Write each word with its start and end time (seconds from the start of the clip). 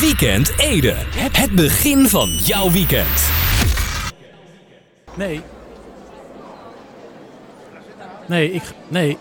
Weekend 0.00 0.52
Ede. 0.58 0.94
Het 1.32 1.50
begin 1.50 2.08
van 2.08 2.28
jouw 2.28 2.70
weekend. 2.70 3.30
Nee. 5.14 5.40
Nee, 8.26 8.52
ik, 8.52 8.62
nee. 8.88 9.18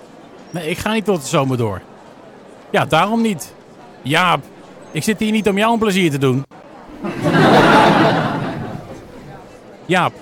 nee, 0.49 0.69
ik 0.69 0.77
ga 0.77 0.93
niet 0.93 1.05
tot 1.05 1.21
de 1.21 1.27
zomer 1.27 1.57
door. 1.57 1.81
Ja, 2.71 2.85
daarom 2.85 3.21
niet. 3.21 3.53
Jaap, 4.01 4.43
ik 4.91 5.03
zit 5.03 5.19
hier 5.19 5.31
niet 5.31 5.49
om 5.49 5.57
jou 5.57 5.73
een 5.73 5.79
plezier 5.79 6.11
te 6.11 6.17
doen. 6.17 6.45
Jaap, 9.85 10.13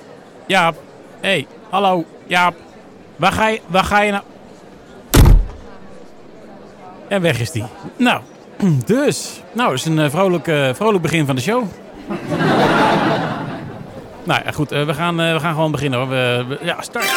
Jaap. 0.46 0.76
Hé, 1.20 1.30
hey, 1.30 1.48
hallo, 1.70 2.06
Jaap. 2.28 2.56
Waar 3.16 3.32
ga 3.32 3.48
je, 3.48 3.62
waar 3.68 3.84
ga 3.84 4.02
je 4.02 4.12
nou? 4.12 4.24
En 7.08 7.22
weg 7.22 7.40
is 7.40 7.52
die. 7.52 7.66
Nou, 7.98 8.22
dus. 8.86 9.42
Nou, 9.54 9.74
is 9.74 9.86
een 9.86 10.00
eh, 10.00 10.10
vrolijk, 10.10 10.48
eh, 10.48 10.70
vrolijk 10.74 11.02
begin 11.02 11.26
van 11.26 11.36
de 11.36 11.42
show. 11.42 11.64
nou 14.24 14.42
ja, 14.46 14.52
goed. 14.54 14.72
eh, 14.72 14.86
we, 14.86 14.94
gaan, 14.94 15.16
we 15.16 15.38
gaan 15.40 15.54
gewoon 15.54 15.72
beginnen 15.72 16.00
hoor. 16.00 16.10
We- 16.10 16.58
ja, 16.62 16.82
start. 16.82 17.14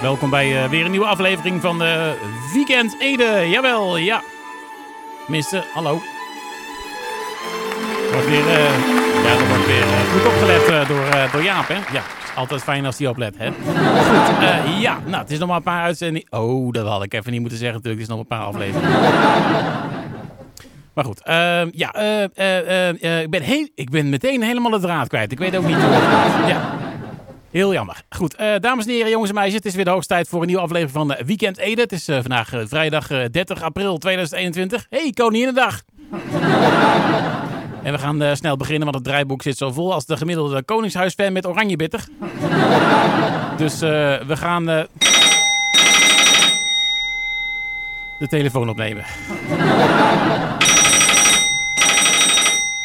Welkom 0.00 0.30
bij 0.30 0.62
eh, 0.62 0.70
weer 0.70 0.84
een 0.84 0.90
nieuwe 0.90 1.06
aflevering 1.06 1.60
van 1.60 1.78
de 1.78 2.14
Weekend 2.54 2.96
Ede. 3.00 3.48
Jawel, 3.48 3.96
ja. 3.96 4.22
Tenminste, 5.24 5.64
hallo. 5.74 6.00
Wordt 8.12 8.28
weer, 8.28 8.48
eh, 8.48 8.64
ja, 9.24 9.46
wordt 9.48 9.66
weer 9.66 9.82
eh, 9.82 10.12
goed 10.12 10.26
opgelet 10.26 10.68
eh, 10.68 10.88
door, 10.88 11.04
eh, 11.04 11.32
door 11.32 11.42
Jaap, 11.42 11.68
hè? 11.68 11.74
Ja, 11.74 12.02
altijd 12.34 12.62
fijn 12.62 12.86
als 12.86 12.98
hij 12.98 13.06
oplet, 13.08 13.34
hè? 13.38 13.46
Goed, 13.46 14.38
eh, 14.40 14.80
ja, 14.80 14.98
nou, 15.06 15.22
het 15.22 15.30
is 15.30 15.38
nog 15.38 15.48
maar 15.48 15.56
een 15.56 15.62
paar 15.62 15.82
uitzendingen. 15.82 16.32
Oh, 16.32 16.72
dat 16.72 16.86
had 16.86 17.02
ik 17.02 17.14
even 17.14 17.32
niet 17.32 17.40
moeten 17.40 17.58
zeggen 17.58 17.76
natuurlijk. 17.76 18.02
Het 18.02 18.10
is 18.10 18.16
nog 18.16 18.18
een 18.30 18.36
paar 18.38 18.46
afleveringen. 18.46 18.90
Maar 20.94 21.04
goed, 21.04 21.22
ehm, 21.22 21.68
ja, 21.72 21.92
eh, 21.92 22.22
eh, 22.22 22.28
eh, 22.36 22.88
eh, 23.02 23.22
ik, 23.22 23.30
ben 23.30 23.42
heel, 23.42 23.68
ik 23.74 23.90
ben 23.90 24.08
meteen 24.08 24.42
helemaal 24.42 24.70
de 24.70 24.80
draad 24.80 25.08
kwijt. 25.08 25.32
Ik 25.32 25.38
weet 25.38 25.56
ook 25.56 25.66
niet 25.66 25.76
hoe 25.76 25.92
het 25.92 26.32
komt. 26.32 26.48
Ja. 26.48 26.85
Heel 27.56 27.72
jammer. 27.72 28.02
Goed, 28.08 28.34
eh, 28.34 28.54
dames 28.60 28.86
en 28.86 28.90
heren, 28.90 29.10
jongens 29.10 29.30
en 29.30 29.34
meisjes. 29.34 29.54
Het 29.54 29.64
is 29.64 29.74
weer 29.74 29.84
de 29.84 29.90
hoogste 29.90 30.14
tijd 30.14 30.28
voor 30.28 30.40
een 30.40 30.46
nieuwe 30.46 30.62
aflevering 30.62 30.92
van 30.92 31.12
eh, 31.12 31.24
Weekend 31.24 31.58
Ede. 31.58 31.80
Het 31.80 31.92
is 31.92 32.08
eh, 32.08 32.16
vandaag 32.20 32.52
vrijdag 32.64 33.10
eh, 33.10 33.24
30 33.30 33.62
april 33.62 33.98
2021. 33.98 34.86
Hey, 34.90 35.10
Koninginnedag! 35.10 35.82
en 37.82 37.92
we 37.92 37.98
gaan 37.98 38.36
snel 38.36 38.56
beginnen, 38.56 38.84
want 38.84 38.94
het 38.94 39.04
draaiboek 39.04 39.42
zit 39.42 39.56
zo 39.56 39.72
vol 39.72 39.92
als 39.92 40.06
de 40.06 40.16
gemiddelde 40.16 40.64
Koningshuisfan 40.64 41.32
met 41.32 41.46
oranje 41.46 41.76
bitter. 41.76 42.04
dus 43.56 43.78
we 43.80 44.36
gaan 44.36 44.64
de 44.64 44.88
telefoon 48.28 48.68
opnemen. 48.68 49.04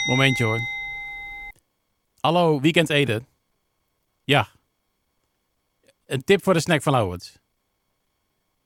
Momentje 0.07 0.43
hoor. 0.43 0.59
Hallo, 2.19 2.59
Weekend 2.61 2.89
Ede. 2.89 3.21
Ja. 4.23 4.47
Een 6.11 6.23
tip 6.23 6.43
voor 6.43 6.53
de 6.53 6.59
snack 6.59 6.81
van 6.81 6.93
Lauwens. 6.93 7.39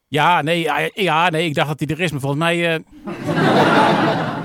Ja, 0.07 0.41
nee, 0.41 0.69
ja, 0.93 1.29
nee, 1.29 1.45
ik 1.45 1.53
dacht 1.53 1.67
dat 1.67 1.79
hij 1.79 1.87
er 1.87 1.99
is, 2.03 2.11
maar 2.11 2.19
volgens 2.19 2.41
mij... 2.41 2.75
eh, 2.75 2.79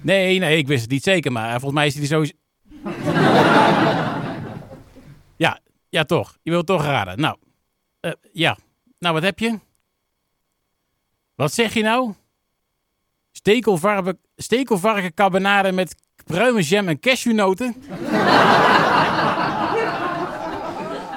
Nee, 0.00 0.38
nee, 0.38 0.58
ik 0.58 0.66
wist 0.66 0.80
het 0.82 0.90
niet 0.90 1.02
zeker, 1.02 1.32
maar 1.32 1.50
volgens 1.50 1.72
mij 1.72 1.86
is 1.86 1.94
hij 1.94 2.06
sowieso... 2.06 2.32
Ja, 5.36 5.58
ja 5.88 6.04
toch. 6.04 6.38
Je 6.42 6.50
wilt 6.50 6.66
toch 6.66 6.84
raden. 6.84 7.20
Nou, 7.20 7.36
eh, 8.00 8.12
ja. 8.32 8.56
Nou, 8.98 9.14
wat 9.14 9.22
heb 9.22 9.38
je? 9.38 9.58
Wat 11.34 11.52
zeg 11.52 11.74
je 11.74 11.82
nou? 11.82 12.12
Stekelvarken, 13.32 14.18
stekelvarken 14.36 15.14
carbonade 15.14 15.72
met 15.72 15.94
pruimenjam 16.24 16.88
en 16.88 17.00
cashewnoten? 17.00 17.74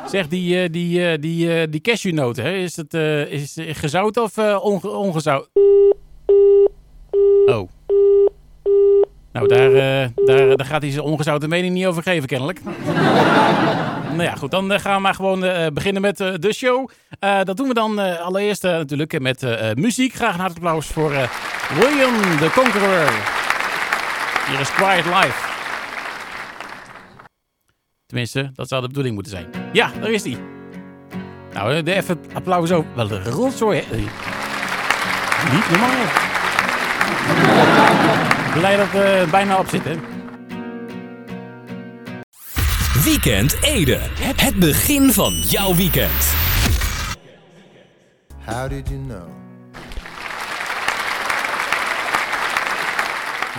zeg, 0.10 0.28
die, 0.28 0.64
eh, 0.64 0.70
die, 0.72 1.06
eh, 1.06 1.22
die, 1.22 1.54
eh, 1.54 1.68
die 1.70 1.82
cashewnoten, 1.82 2.44
hè? 2.44 2.52
is 2.52 2.76
het 2.76 2.94
eh, 2.94 3.32
is 3.32 3.58
gezout 3.58 4.18
of 4.18 4.38
onge 4.38 4.90
ongezout? 4.90 5.50
Oh. 7.46 7.70
Nou, 9.32 9.48
daar, 9.48 9.72
daar, 10.26 10.58
daar 10.58 10.66
gaat 10.66 10.82
hij 10.82 10.92
zijn 10.92 11.04
ongezouten 11.04 11.50
mening 11.50 11.74
niet 11.74 11.86
over 11.86 12.04
geven, 12.04 12.28
kennelijk. 12.28 12.60
nou 14.16 14.24
ja, 14.24 14.36
goed, 14.36 14.52
dan 14.52 14.80
gaan 14.80 14.96
we 14.96 15.02
maar 15.02 15.14
gewoon 15.14 15.40
beginnen 15.74 16.02
met 16.02 16.18
de 16.18 16.54
show. 16.54 16.90
Dat 17.44 17.58
doen 17.58 17.68
we 17.68 17.74
dan 17.74 18.20
allereerst 18.20 18.64
natuurlijk 18.64 19.20
met 19.20 19.46
muziek. 19.76 20.14
Graag 20.14 20.34
een 20.34 20.40
hartelijk 20.40 20.66
applaus 20.66 20.88
voor 20.88 21.12
William 21.80 22.14
the 22.40 22.52
Conqueror. 22.54 23.10
Hier 24.50 24.60
is 24.60 24.72
Quiet 24.72 25.06
Life. 25.06 25.49
Tenminste, 28.10 28.52
dat 28.54 28.68
zou 28.68 28.82
de 28.82 28.88
bedoeling 28.88 29.14
moeten 29.16 29.32
zijn. 29.32 29.48
Ja, 29.74 29.92
daar 30.00 30.12
is 30.12 30.24
hij. 30.24 30.38
Nou, 31.54 31.74
eh, 31.74 31.84
de 31.84 31.94
even 31.96 32.20
applaus 32.34 32.72
ook. 32.72 32.86
Wel 32.96 33.12
een 33.12 33.24
rotzooi, 33.24 33.82
hè? 33.86 33.96
Niet 35.54 35.70
normaal. 35.70 36.06
Blij 38.54 38.78
dat 38.78 38.92
we 38.92 39.28
bijna 39.32 39.58
op 39.60 39.68
zitten. 39.68 40.00
Weekend 43.04 43.58
Ede. 43.62 44.00
Het 44.36 44.56
begin 44.56 45.12
van 45.12 45.34
jouw 45.34 45.76
weekend. 45.76 46.34
How 48.46 48.70
did 48.70 48.90
you 48.90 49.02
know? 49.08 49.28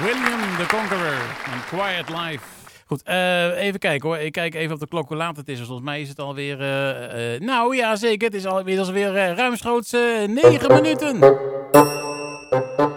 William 0.03 0.57
the 0.57 0.67
Conqueror 0.67 1.19
en 1.45 1.61
Quiet 1.69 2.09
Life. 2.09 2.60
Goed, 2.91 3.03
eh, 3.03 3.63
even 3.63 3.79
kijken 3.79 4.09
hoor. 4.09 4.19
Ik 4.19 4.33
kijk 4.33 4.55
even 4.55 4.75
op 4.75 4.81
de 4.81 4.89
klok 4.89 5.09
hoe 5.09 5.17
laat 5.17 5.37
het 5.37 5.49
is. 5.49 5.59
Volgens 5.59 5.81
mij 5.81 6.01
is 6.01 6.09
het 6.09 6.19
alweer... 6.19 6.61
eh 6.61 7.41
nou 7.41 7.77
ja, 7.77 7.97
zeker. 7.97 8.27
Het 8.27 8.37
is 8.37 8.47
alweer, 8.47 8.81
alweer 8.81 9.15
uh, 9.15 9.37
ruimschoots 9.37 9.93
eh 9.93 10.29
9 10.29 10.75
minuten. 10.75 11.39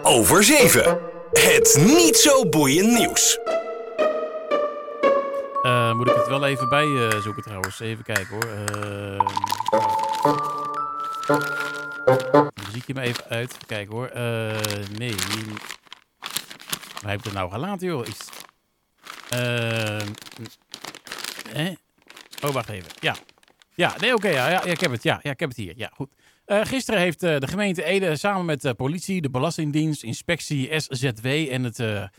Over 0.03 0.43
7. 0.43 0.99
Het 1.31 1.83
niet 1.85 2.17
zo 2.17 2.49
boeiend 2.49 2.97
nieuws. 2.97 3.39
Moet 5.93 6.07
ik 6.07 6.15
het 6.15 6.27
wel 6.27 6.45
even 6.45 6.69
bij 6.69 6.87
zoeken 7.21 7.43
trouwens. 7.43 7.79
Even 7.79 8.03
kijken 8.03 8.27
hoor. 8.29 8.47
Uh, 8.77 9.19
muziek 12.65 12.87
je 12.87 12.93
me 12.93 13.01
even 13.01 13.23
uit. 13.29 13.57
Kijken 13.65 13.95
hoor. 13.95 14.11
Nee. 14.97 15.15
Waar 17.01 17.11
heb 17.11 17.19
ik 17.19 17.25
het 17.25 17.33
nou 17.33 17.51
gelaten 17.51 17.87
joh? 17.87 18.07
Iets. 18.07 18.42
Eh, 19.33 20.07
hè? 21.49 21.73
Oh, 22.43 22.49
wacht 22.49 22.69
even. 22.69 22.91
Ja. 22.99 23.15
Ja, 23.75 23.95
nee, 23.99 24.13
oké. 24.13 24.27
ja, 24.27 24.49
ja, 24.49 24.63
ik 24.63 24.79
heb 24.79 24.91
het. 24.91 25.03
Ja, 25.03 25.19
ja, 25.23 25.31
ik 25.31 25.39
heb 25.39 25.49
het 25.49 25.57
hier. 25.57 25.73
Ja, 25.75 25.91
goed. 25.95 26.09
Uh, 26.45 26.59
gisteren 26.63 26.99
heeft 26.99 27.23
uh, 27.23 27.37
de 27.37 27.47
gemeente 27.47 27.83
Ede 27.83 28.15
samen 28.15 28.45
met 28.45 28.61
de 28.61 28.73
politie, 28.73 29.21
de 29.21 29.29
Belastingdienst, 29.29 30.03
Inspectie 30.03 30.79
SZW 30.79 31.25
en 31.25 31.63
het 31.63 32.09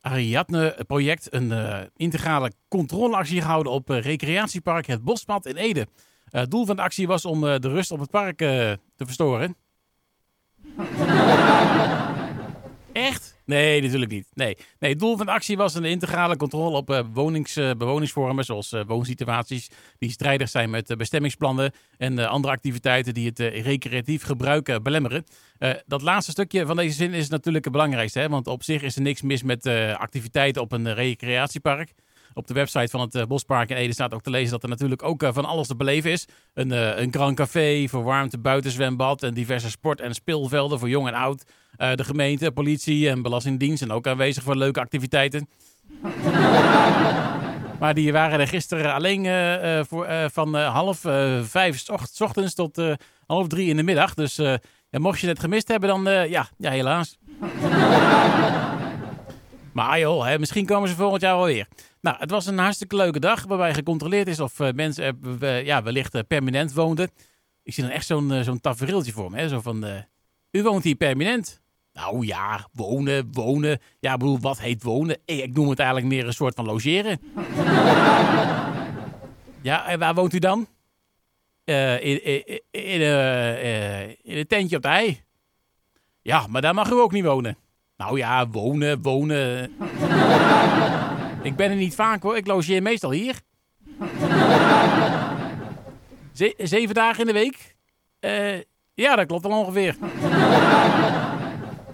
Ariadne-project 0.00 1.34
een 1.34 1.52
integrale 1.96 2.52
controleactie 2.68 3.40
gehouden 3.40 3.72
op 3.72 3.88
recreatiepark 3.88 4.86
Het 4.86 5.04
Bospad 5.04 5.46
in 5.46 5.56
Ede. 5.56 5.86
Het 6.30 6.50
doel 6.50 6.66
van 6.66 6.76
de 6.76 6.82
actie 6.82 7.06
was 7.06 7.24
om 7.24 7.40
de 7.40 7.58
rust 7.68 7.90
op 7.90 8.00
het 8.00 8.10
park 8.10 8.36
te 8.36 8.78
verstoren. 8.96 9.56
Echt? 12.98 13.36
Nee, 13.44 13.82
natuurlijk 13.82 14.10
niet. 14.10 14.28
Nee. 14.34 14.56
nee, 14.78 14.90
het 14.90 14.98
doel 14.98 15.16
van 15.16 15.26
de 15.26 15.32
actie 15.32 15.56
was 15.56 15.74
een 15.74 15.84
integrale 15.84 16.36
controle 16.36 16.76
op 16.76 16.90
uh, 16.90 17.00
wonings, 17.12 17.54
bewoningsvormen, 17.54 18.44
zoals 18.44 18.72
uh, 18.72 18.80
woonsituaties 18.86 19.70
die 19.98 20.10
strijdig 20.10 20.48
zijn 20.48 20.70
met 20.70 20.94
bestemmingsplannen 20.96 21.72
en 21.98 22.18
andere 22.18 22.52
activiteiten 22.52 23.14
die 23.14 23.26
het 23.26 23.38
recreatief 23.38 24.22
gebruik 24.22 24.82
belemmeren. 24.82 25.24
dat 25.86 26.02
laatste 26.02 26.30
stukje 26.30 26.66
van 26.66 26.76
deze 26.76 26.96
zin 26.96 27.12
is 27.12 27.28
natuurlijk 27.28 27.64
het 27.64 27.72
belangrijkste, 27.72 28.18
hè? 28.18 28.28
want 28.28 28.46
op 28.46 28.62
zich 28.62 28.82
is 28.82 28.96
er 28.96 29.02
niks 29.02 29.22
mis 29.22 29.42
met 29.42 29.66
activiteiten 29.96 30.62
op 30.62 30.72
een 30.72 30.94
recreatiepark. 30.94 31.94
Op 32.34 32.46
de 32.46 32.54
website 32.54 32.88
van 32.88 33.00
het 33.00 33.28
Bospark 33.28 33.70
in 33.70 33.76
Ede 33.76 33.92
staat 33.92 34.14
ook 34.14 34.22
te 34.22 34.30
lezen 34.30 34.50
dat 34.50 34.62
er 34.62 34.68
natuurlijk 34.68 35.02
ook 35.02 35.24
van 35.32 35.44
alles 35.44 35.66
te 35.66 35.76
beleven 35.76 36.10
is. 36.10 36.26
Een, 36.54 36.72
uh, 36.72 36.98
een 36.98 37.34
café, 37.34 37.88
verwarmd 37.88 38.42
buitenzwembad 38.42 39.22
en 39.22 39.34
diverse 39.34 39.70
sport- 39.70 40.00
en 40.00 40.14
speelvelden 40.14 40.78
voor 40.78 40.88
jong 40.88 41.08
en 41.08 41.14
oud. 41.14 41.44
Uh, 41.78 41.92
de 41.94 42.04
gemeente, 42.04 42.50
politie 42.50 43.08
en 43.08 43.22
belastingdienst 43.22 43.78
zijn 43.78 43.90
ook 43.90 44.06
aanwezig 44.06 44.42
voor 44.42 44.56
leuke 44.56 44.80
activiteiten. 44.80 45.48
Maar 47.80 47.94
die 47.94 48.12
waren 48.12 48.40
er 48.40 48.48
gisteren 48.48 48.94
alleen 48.94 49.24
eh, 49.26 49.78
eh, 49.78 49.84
voor, 49.88 50.04
eh, 50.04 50.24
van 50.32 50.56
eh, 50.56 50.72
half 50.74 51.04
eh, 51.04 51.42
vijf 51.42 51.78
s 51.78 51.88
ocht- 51.88 52.14
s 52.14 52.20
ochtends 52.20 52.54
tot 52.54 52.78
eh, 52.78 52.92
half 53.26 53.46
drie 53.46 53.68
in 53.68 53.76
de 53.76 53.82
middag. 53.82 54.14
Dus 54.14 54.38
eh, 54.38 54.54
ja, 54.90 54.98
mocht 54.98 55.20
je 55.20 55.26
het 55.26 55.38
gemist 55.38 55.68
hebben, 55.68 55.88
dan 55.88 56.08
eh, 56.08 56.30
ja, 56.30 56.48
ja, 56.56 56.70
helaas. 56.70 57.18
maar 59.72 59.88
ah, 59.88 59.98
joh, 59.98 60.24
hè, 60.26 60.38
misschien 60.38 60.66
komen 60.66 60.88
ze 60.88 60.94
volgend 60.94 61.22
jaar 61.22 61.36
wel 61.36 61.44
weer. 61.44 61.66
Nou, 62.00 62.16
het 62.18 62.30
was 62.30 62.46
een 62.46 62.58
hartstikke 62.58 62.96
leuke 62.96 63.20
dag 63.20 63.44
waarbij 63.44 63.74
gecontroleerd 63.74 64.28
is 64.28 64.40
of 64.40 64.60
eh, 64.60 64.72
mensen 64.72 65.20
eh, 65.40 65.64
ja, 65.64 65.82
wellicht 65.82 66.14
eh, 66.14 66.20
permanent 66.28 66.72
woonden. 66.72 67.10
Ik 67.62 67.74
zie 67.74 67.82
dan 67.84 67.92
echt 67.92 68.06
zo'n 68.06 68.32
eh, 68.32 68.40
zo'n 68.40 68.60
tafereeltje 68.60 69.12
voor 69.12 69.30
me. 69.30 69.38
Hè? 69.38 69.48
Zo 69.48 69.60
van, 69.60 69.84
eh, 69.84 69.92
u 70.50 70.62
woont 70.62 70.84
hier 70.84 70.94
permanent? 70.94 71.60
Nou 71.98 72.26
ja, 72.26 72.68
wonen, 72.72 73.28
wonen. 73.32 73.80
Ja, 74.00 74.16
bedoel, 74.16 74.38
wat 74.40 74.60
heet 74.60 74.82
wonen? 74.82 75.18
Eh, 75.24 75.38
Ik 75.42 75.54
noem 75.54 75.68
het 75.68 75.78
eigenlijk 75.78 76.08
meer 76.08 76.26
een 76.26 76.32
soort 76.32 76.54
van 76.54 76.64
logeren. 76.64 77.20
ja, 79.62 79.86
en 79.86 79.98
waar 79.98 80.14
woont 80.14 80.32
u 80.32 80.38
dan? 80.38 80.66
Eh, 81.64 82.04
in, 82.04 82.24
in, 82.70 83.00
eh, 83.00 84.02
in 84.08 84.16
een 84.36 84.46
tentje 84.46 84.76
op 84.76 84.82
de 84.82 84.88
hei. 84.88 85.20
Ja, 86.22 86.46
maar 86.46 86.62
daar 86.62 86.74
mag 86.74 86.90
u 86.90 86.94
ook 86.94 87.12
niet 87.12 87.24
wonen. 87.24 87.56
Nou 87.96 88.18
ja, 88.18 88.48
wonen, 88.48 89.02
wonen. 89.02 89.62
ik 91.42 91.56
ben 91.56 91.70
er 91.70 91.76
niet 91.76 91.94
vaak 91.94 92.22
hoor, 92.22 92.36
ik 92.36 92.46
logeer 92.46 92.82
meestal 92.82 93.10
hier. 93.10 93.34
Ze- 96.32 96.54
zeven 96.58 96.94
dagen 96.94 97.20
in 97.20 97.26
de 97.26 97.32
week? 97.32 97.76
Ja, 98.94 99.16
dat 99.16 99.26
klopt 99.26 99.44
al 99.44 99.58
ongeveer. 99.58 99.96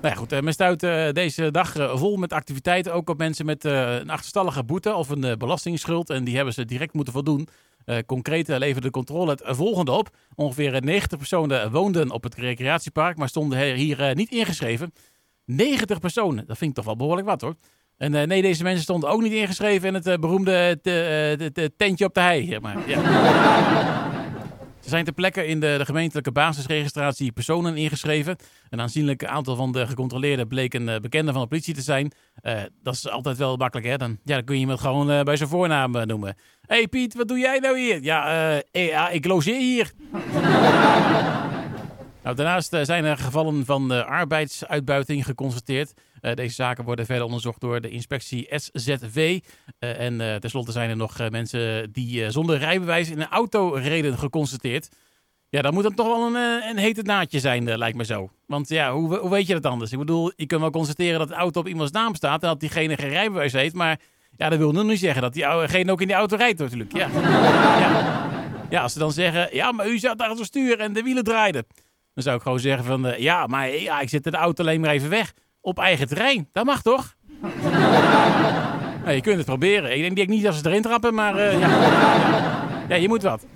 Nou 0.05 0.17
ja, 0.17 0.23
goed, 0.23 0.33
eh, 0.33 0.41
men 0.41 0.53
stuit 0.53 0.83
eh, 0.83 1.11
deze 1.13 1.51
dag 1.51 1.77
eh, 1.77 1.97
vol 1.97 2.17
met 2.17 2.33
activiteiten. 2.33 2.93
Ook 2.95 3.11
op 3.11 3.19
mensen 3.19 3.47
met 3.47 3.65
een 3.65 4.11
achterstallige 4.11 4.65
boete 4.65 4.95
of 4.95 5.09
een 5.09 5.39
belastingsschuld. 5.39 6.11
En 6.11 6.25
die 6.25 6.37
hebben 6.37 6.55
ze 6.55 6.65
direct 6.65 6.93
moeten 6.93 7.13
voldoen. 7.13 7.49
Concreet 8.07 8.49
leverde 8.49 8.81
de 8.81 8.91
controle 8.91 9.31
het 9.31 9.43
volgende 9.45 9.91
op. 9.91 10.09
Ongeveer 10.35 10.75
eh, 10.75 10.81
90 10.81 11.19
personen 11.19 11.71
woonden 11.71 12.11
op 12.11 12.23
het 12.23 12.35
recreatiepark, 12.35 13.17
maar 13.17 13.29
stonden 13.29 13.75
hier 13.75 14.15
niet 14.15 14.31
ingeschreven. 14.31 14.93
90 15.45 15.99
personen, 15.99 16.47
dat 16.47 16.59
vind 16.59 16.71
ik 16.71 16.77
toch 16.77 16.85
wel 16.85 16.97
behoorlijk 16.97 17.27
wat 17.27 17.41
hoor. 17.41 17.55
En 17.97 18.29
nee, 18.29 18.43
deze 18.43 18.63
mensen 18.63 18.83
stonden 18.83 19.11
ook 19.11 19.23
niet 19.23 19.33
ingeschreven 19.33 19.89
in 19.89 19.95
het 19.95 20.21
beroemde 20.21 20.79
te- 20.83 21.35
te- 21.39 21.53
te- 21.53 21.73
tentje 21.77 22.05
op 22.05 22.15
de 22.15 22.21
hei. 22.21 22.59
Maar. 22.61 22.89
ja. 22.89 24.13
Ze 24.85 24.91
zijn 24.91 25.05
ter 25.05 25.13
plekke 25.13 25.47
in 25.47 25.61
de, 25.61 25.75
de 25.79 25.85
gemeentelijke 25.85 26.33
basisregistratie 26.33 27.33
personen 27.33 27.77
ingeschreven. 27.77 28.37
Een 28.71 28.81
aanzienlijk 28.81 29.25
aantal 29.25 29.57
van 29.57 29.73
de 29.73 29.87
gecontroleerden 29.87 30.49
bleken 30.49 30.89
eh, 30.89 31.01
bekenden 31.01 31.33
van 31.33 31.43
de 31.43 31.49
politie 31.49 31.75
te 31.75 31.83
zijn. 31.83 32.13
Eh, 32.41 32.63
dat 32.83 32.95
is 32.95 33.09
altijd 33.09 33.37
wel 33.37 33.57
makkelijk, 33.57 33.87
hè? 33.89 33.97
Dan, 33.97 34.19
ja, 34.25 34.35
dan 34.35 34.45
kun 34.45 34.55
je 34.55 34.61
iemand 34.61 34.81
gewoon 34.81 35.11
eh, 35.11 35.23
bij 35.23 35.37
zijn 35.37 35.49
voornaam 35.49 36.07
noemen. 36.07 36.37
Hé 36.67 36.77
hey 36.77 36.89
Piet, 36.89 37.15
wat 37.15 37.29
doe 37.29 37.39
jij 37.39 37.59
nou 37.59 37.79
hier? 37.79 38.03
Ja, 38.03 38.53
eh, 38.71 38.89
ja 38.89 39.09
ik 39.09 39.25
logeer 39.25 39.59
hier. 39.59 39.93
Nou, 42.25 42.37
daarnaast 42.37 42.73
eh, 42.73 42.85
zijn 42.85 43.05
er 43.05 43.17
gevallen 43.17 43.65
van 43.65 43.93
eh, 43.93 44.05
arbeidsuitbuiting 44.05 45.25
geconstateerd. 45.25 45.95
Eh, 46.21 46.35
deze 46.35 46.55
zaken 46.55 46.85
worden 46.85 47.07
verder 47.07 47.25
onderzocht 47.25 47.61
door 47.61 47.81
de 47.81 47.89
inspectie 47.89 48.49
SZW. 48.51 49.39
En 49.79 50.41
tenslotte 50.41 50.73
zijn 50.73 50.91
er 50.91 50.97
nog 50.97 51.31
mensen 51.31 51.93
die 51.93 52.31
zonder 52.31 52.59
rijbewijs 52.59 53.11
in 53.11 53.21
een 53.21 53.29
auto 53.29 53.69
reden 53.69 54.19
geconstateerd. 54.19 54.89
Ja, 55.49 55.63
dat 55.63 55.73
moet 55.73 55.83
dan 55.83 55.95
toch 55.95 56.07
wel 56.07 56.27
een, 56.27 56.63
een 56.71 56.77
hete 56.77 57.03
naadje 57.03 57.41
zijn, 57.41 57.77
lijkt 57.77 57.97
me 57.97 58.05
zo. 58.05 58.31
Want 58.47 58.69
ja, 58.69 58.93
hoe, 58.93 59.17
hoe 59.17 59.31
weet 59.31 59.47
je 59.47 59.53
dat 59.53 59.73
anders? 59.73 59.93
Ik 59.93 59.99
bedoel, 59.99 60.33
je 60.37 60.47
kunt 60.47 60.61
wel 60.61 60.71
constateren 60.71 61.19
dat 61.19 61.29
de 61.29 61.35
auto 61.35 61.61
op 61.61 61.69
iemands 61.69 61.93
naam 61.93 62.15
staat 62.15 62.43
en 62.43 62.49
dat 62.49 62.61
diegene 62.61 62.97
geen 62.97 63.09
rijbewijs 63.09 63.53
heeft. 63.53 63.75
Maar 63.75 64.01
ja, 64.37 64.49
dat 64.49 64.59
wil 64.59 64.73
nog 64.73 64.85
niet 64.85 64.99
zeggen 64.99 65.23
dat 65.23 65.33
diegene 65.33 65.93
ook 65.93 66.01
in 66.01 66.07
die 66.07 66.17
auto 66.17 66.37
rijdt 66.37 66.59
natuurlijk. 66.59 66.93
Ja. 66.93 67.09
ja. 67.79 68.29
ja, 68.71 68.83
als 68.83 68.93
ze 68.93 68.99
dan 68.99 69.13
zeggen, 69.13 69.49
ja, 69.53 69.73
maar 69.73 69.89
u 69.89 69.99
zat 69.99 70.21
achter 70.21 70.37
het 70.37 70.47
stuur 70.47 70.81
en 70.81 70.93
de 70.93 71.03
wielen 71.03 71.25
draaiden. 71.25 71.67
Dan 72.15 72.23
zou 72.23 72.37
ik 72.37 72.43
gewoon 72.43 72.61
zeggen 72.61 72.85
van, 72.85 73.07
eh, 73.07 73.19
ja, 73.19 73.47
maar 73.47 73.77
ja, 73.77 74.01
ik 74.01 74.09
zet 74.09 74.25
de 74.25 74.31
auto 74.31 74.63
alleen 74.63 74.81
maar 74.81 74.91
even 74.91 75.11
weg. 75.11 75.33
Op 75.61 75.79
eigen 75.79 76.09
terrein. 76.09 76.49
Dat 76.53 76.65
mag 76.65 76.83
toch? 76.83 77.15
Nou, 79.05 79.17
je 79.17 79.23
kunt 79.23 79.37
het 79.37 79.47
proberen. 79.47 79.95
Ik 79.95 80.01
denk, 80.01 80.17
denk 80.17 80.29
niet 80.29 80.43
dat 80.43 80.55
ze 80.55 80.69
erin 80.69 80.83
trappen, 80.83 81.15
maar 81.15 81.37
eh, 81.37 81.61
ja. 81.61 81.69
ja, 82.89 82.95
je 82.95 83.09
moet 83.09 83.23
wat. 83.23 83.47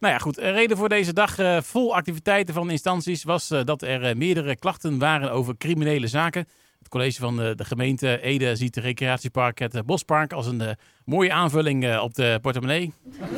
Nou 0.00 0.12
ja, 0.12 0.18
goed. 0.18 0.38
Een 0.38 0.52
reden 0.52 0.76
voor 0.76 0.88
deze 0.88 1.12
dag 1.12 1.38
eh, 1.38 1.60
vol 1.60 1.96
activiteiten 1.96 2.54
van 2.54 2.70
instanties 2.70 3.24
was 3.24 3.48
dat 3.64 3.82
er 3.82 4.16
meerdere 4.16 4.56
klachten 4.56 4.98
waren 4.98 5.30
over 5.30 5.56
criminele 5.56 6.06
zaken. 6.06 6.46
Het 6.78 6.88
college 6.88 7.20
van 7.20 7.36
de 7.36 7.64
gemeente 7.64 8.20
Ede 8.20 8.56
ziet 8.56 8.74
het 8.74 8.84
recreatiepark 8.84 9.58
het 9.58 9.86
Bospark 9.86 10.32
als 10.32 10.46
een 10.46 10.76
mooie 11.04 11.32
aanvulling 11.32 11.98
op 11.98 12.14
de 12.14 12.38
portemonnee. 12.42 12.92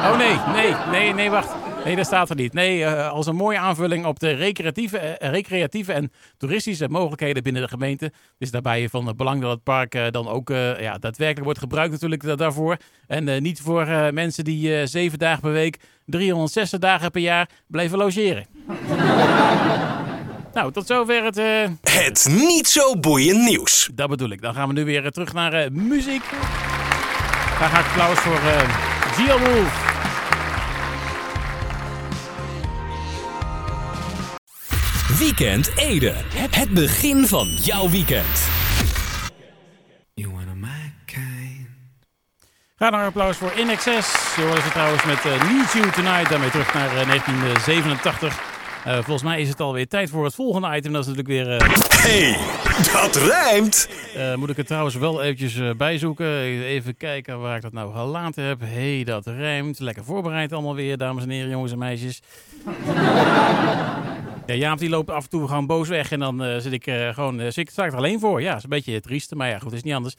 Oh 0.00 0.16
nee, 0.16 0.36
nee, 0.54 0.74
nee, 0.90 1.14
nee, 1.14 1.30
wacht. 1.30 1.69
Nee, 1.84 1.96
dat 1.96 2.06
staat 2.06 2.30
er 2.30 2.36
niet. 2.36 2.52
Nee, 2.52 2.84
eh, 2.84 3.10
als 3.10 3.26
een 3.26 3.36
mooie 3.36 3.58
aanvulling 3.58 4.04
op 4.04 4.18
de 4.20 4.30
recreatieve, 4.30 4.98
eh, 4.98 5.30
recreatieve 5.30 5.92
en 5.92 6.12
toeristische 6.36 6.88
mogelijkheden 6.88 7.42
binnen 7.42 7.62
de 7.62 7.68
gemeente. 7.68 8.04
Het 8.04 8.14
is 8.38 8.50
daarbij 8.50 8.88
van 8.88 9.12
belang 9.16 9.40
dat 9.40 9.50
het 9.50 9.62
park 9.62 9.94
eh, 9.94 10.04
dan 10.10 10.28
ook 10.28 10.48
ja, 10.78 10.98
daadwerkelijk 10.98 11.44
wordt 11.44 11.58
gebruikt 11.58 11.92
natuurlijk 11.92 12.22
da- 12.22 12.34
daarvoor. 12.34 12.76
En 13.06 13.42
niet 13.42 13.60
voor 13.60 13.86
mensen 14.12 14.44
die 14.44 14.86
zeven 14.86 15.18
dagen 15.18 15.40
per 15.40 15.52
week, 15.52 15.76
360 16.06 16.78
dagen 16.78 17.10
per 17.10 17.20
jaar 17.20 17.48
blijven 17.66 17.98
logeren. 17.98 18.46
nou, 20.54 20.72
tot 20.72 20.86
zover 20.86 21.24
het... 21.24 21.36
Het 21.82 22.26
niet 22.30 22.68
zo 22.68 22.96
boeiend 22.96 23.44
nieuws. 23.48 23.90
dat 23.94 24.08
bedoel 24.08 24.30
ik. 24.30 24.40
Dan 24.42 24.54
gaan 24.54 24.68
we 24.68 24.74
nu 24.74 24.84
weer 24.84 25.10
terug 25.10 25.32
naar 25.32 25.72
muziek. 25.72 26.22
Graag 27.54 27.70
hartelijk 27.70 28.08
applaus 28.08 28.18
voor 28.18 28.38
Gio 29.14 29.38
Wolf. 29.38 29.89
Weekend 35.20 35.70
Ede. 35.76 36.12
Het 36.50 36.70
begin 36.70 37.26
van 37.26 37.46
jouw 37.48 37.88
weekend. 37.90 38.48
You 40.14 40.32
of 40.34 40.54
my 40.54 40.92
kind. 41.04 41.68
Nog 42.78 42.90
een 42.92 43.06
applaus 43.06 43.36
voor 43.36 43.52
In 43.56 43.68
Excess. 43.70 44.34
Je 44.36 44.42
hoorde 44.42 44.60
ze 44.60 44.70
trouwens 44.70 45.04
met 45.04 45.24
eh, 45.24 45.52
Need 45.52 45.72
You 45.72 45.90
Tonight. 45.90 46.28
Daarmee 46.30 46.50
terug 46.50 46.74
naar 46.74 46.86
eh, 46.96 47.06
1987. 47.06 48.42
Eh, 48.84 48.94
volgens 48.94 49.22
mij 49.22 49.40
is 49.40 49.48
het 49.48 49.60
alweer 49.60 49.88
tijd 49.88 50.10
voor 50.10 50.24
het 50.24 50.34
volgende 50.34 50.76
item. 50.76 50.92
Dat 50.92 51.06
is 51.06 51.14
natuurlijk 51.14 51.48
weer... 51.48 51.56
eh, 51.56 51.68
Hey, 52.02 52.36
dat 52.92 53.16
rijmt. 53.16 53.88
eh, 54.16 54.34
moet 54.34 54.50
ik 54.50 54.56
het 54.56 54.66
trouwens 54.66 54.94
wel 54.94 55.22
eventjes 55.22 55.56
eh, 55.56 55.70
bijzoeken. 55.76 56.26
Even 56.62 56.96
kijken 56.96 57.40
waar 57.40 57.56
ik 57.56 57.62
dat 57.62 57.72
nou 57.72 57.92
gelaten 57.92 58.44
heb. 58.44 58.60
hey, 58.60 59.04
dat 59.04 59.26
rijmt. 59.26 59.78
Lekker 59.78 60.04
voorbereid 60.04 60.52
allemaal 60.52 60.74
weer, 60.74 60.96
dames 60.96 61.22
en 61.22 61.30
heren, 61.30 61.50
jongens 61.50 61.72
en 61.72 61.78
meisjes. 61.78 62.20
Ja, 64.50 64.56
Jaap 64.56 64.78
die 64.78 64.88
loopt 64.88 65.10
af 65.10 65.24
en 65.24 65.30
toe 65.30 65.48
gewoon 65.48 65.66
boos 65.66 65.88
weg 65.88 66.12
en 66.12 66.18
dan 66.18 66.42
eh, 66.42 66.58
zit 66.58 66.72
ik 66.72 66.86
eh, 66.86 67.08
gewoon 67.08 67.40
eh, 67.40 67.50
zit 67.50 67.68
ik, 67.68 67.76
er 67.76 67.96
alleen 67.96 68.20
voor. 68.20 68.42
Ja, 68.42 68.56
is 68.56 68.62
een 68.62 68.68
beetje 68.68 69.00
triest, 69.00 69.34
maar 69.34 69.48
ja, 69.48 69.58
goed, 69.58 69.72
is 69.72 69.82
niet 69.82 69.94
anders. 69.94 70.14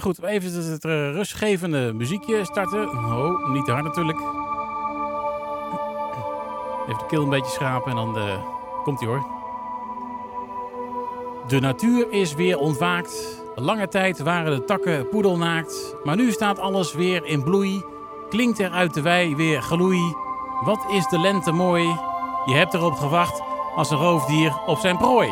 Goed, 0.00 0.22
even 0.22 0.70
het, 0.70 0.84
rustgevende 0.84 1.92
muziekje 1.92 2.44
starten. 2.44 2.88
Oh, 2.88 3.52
niet 3.52 3.64
te 3.64 3.72
hard 3.72 3.84
natuurlijk. 3.84 4.18
Even 6.88 6.98
de 6.98 7.06
keel 7.08 7.22
een 7.22 7.28
beetje 7.28 7.52
schrapen 7.52 7.90
en 7.90 7.96
dan 7.96 8.16
komt 8.82 9.00
hij 9.00 9.08
hoor. 9.08 9.26
De 11.48 11.60
natuur 11.60 12.12
is 12.12 12.34
weer 12.34 12.58
ontwaakt. 12.58 13.42
Lange 13.54 13.88
tijd 13.88 14.18
waren 14.18 14.56
de 14.56 14.64
takken 14.64 15.08
poedelnaakt. 15.08 15.94
Maar 16.04 16.16
nu 16.16 16.30
staat 16.30 16.58
alles 16.58 16.94
weer 16.94 17.24
in 17.26 17.42
bloei. 17.42 17.82
Klinkt 18.28 18.58
er 18.58 18.70
uit 18.70 18.94
de 18.94 19.02
wei 19.02 19.36
weer 19.36 19.62
geloei. 19.62 20.14
Wat 20.64 20.84
is 20.90 21.06
de 21.06 21.18
lente 21.18 21.52
mooi. 21.52 21.84
Je 22.44 22.54
hebt 22.54 22.74
erop 22.74 22.94
gewacht 22.94 23.42
als 23.74 23.90
een 23.90 23.98
roofdier 23.98 24.60
op 24.66 24.78
zijn 24.78 24.96
prooi. 24.96 25.28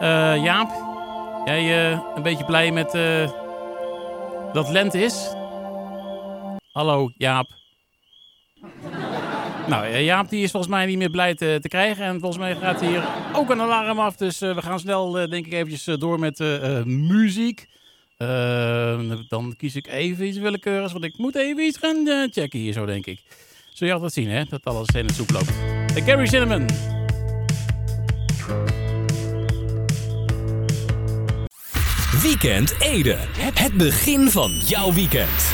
Eh, 0.00 0.44
Jaap, 0.44 0.70
jij 1.44 1.92
eh, 1.92 2.00
een 2.14 2.22
beetje 2.22 2.44
blij 2.44 2.72
met 2.72 2.94
eh, 2.94 3.30
dat 4.52 4.68
lente 4.68 5.02
is? 5.02 5.34
Hallo, 6.72 7.10
Jaap. 7.16 7.48
Nou, 9.66 9.96
Jaap 9.96 10.28
die 10.28 10.42
is 10.42 10.50
volgens 10.50 10.72
mij 10.72 10.86
niet 10.86 10.98
meer 10.98 11.10
blij 11.10 11.34
te, 11.34 11.58
te 11.60 11.68
krijgen. 11.68 12.04
En 12.04 12.20
volgens 12.20 12.38
mij 12.40 12.56
gaat 12.56 12.80
hier 12.80 13.04
ook 13.32 13.50
een 13.50 13.60
alarm 13.60 13.98
af. 13.98 14.16
Dus 14.16 14.38
we 14.38 14.62
gaan 14.62 14.80
snel, 14.80 15.12
denk 15.12 15.46
ik, 15.46 15.52
eventjes 15.52 15.98
door 15.98 16.18
met 16.18 16.38
muziek. 16.86 17.66
Dan 19.28 19.54
kies 19.56 19.76
ik 19.76 19.86
even 19.86 20.26
iets 20.26 20.38
willekeurigs, 20.38 20.92
want 20.92 21.04
ik 21.04 21.18
moet 21.18 21.36
even 21.36 21.64
iets 21.64 21.78
gaan 21.78 22.28
checken 22.30 22.58
hier 22.58 22.72
zo, 22.72 22.86
denk 22.86 23.06
ik. 23.06 23.22
Zul 23.74 23.86
je 23.86 23.92
altijd 23.92 24.12
zien, 24.12 24.30
hè? 24.30 24.44
Dat 24.44 24.64
alles 24.64 24.88
in 24.88 25.06
het 25.06 25.14
soep 25.14 25.30
loopt. 25.30 25.50
Uh, 25.96 26.04
Gary 26.04 26.26
Cinnamon. 26.26 26.66
Weekend 32.22 32.74
Ede. 32.80 33.16
Het 33.54 33.72
begin 33.72 34.30
van 34.30 34.50
jouw 34.50 34.92
weekend. 34.92 35.52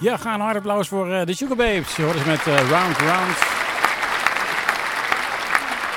Ja, 0.00 0.16
ga 0.16 0.34
een 0.34 0.40
hard 0.40 0.56
applaus 0.56 0.88
voor 0.88 1.12
eh, 1.12 1.26
de 1.26 1.34
Sugar 1.34 1.56
Babes. 1.56 1.96
Je 1.96 2.02
hoort 2.02 2.16
eens 2.16 2.24
met 2.24 2.46
eh, 2.46 2.68
Round 2.68 2.96
Round. 2.96 3.36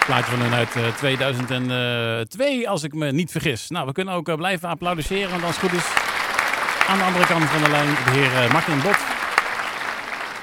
Plaatje 0.05 0.31
van 0.31 0.39
hun 0.41 0.53
uit 0.53 0.75
eh, 0.75 0.83
2002, 0.98 2.69
als 2.69 2.83
ik 2.83 2.93
me 2.93 3.12
niet 3.12 3.31
vergis. 3.31 3.69
Nou, 3.69 3.86
we 3.86 3.91
kunnen 3.91 4.13
ook 4.13 4.29
eh, 4.29 4.36
blijven 4.36 4.69
applaudisseren, 4.69 5.29
want 5.29 5.43
als 5.43 5.55
het 5.57 5.69
goed 5.69 5.79
is 5.79 5.86
Aan 6.88 6.98
de 6.98 7.03
andere 7.03 7.25
kant 7.25 7.43
van 7.43 7.63
de 7.63 7.69
lijn 7.69 7.88
de 8.05 8.12
heer 8.12 8.43
eh, 8.43 8.51
Martin 8.51 8.81
Bot. 8.81 9.10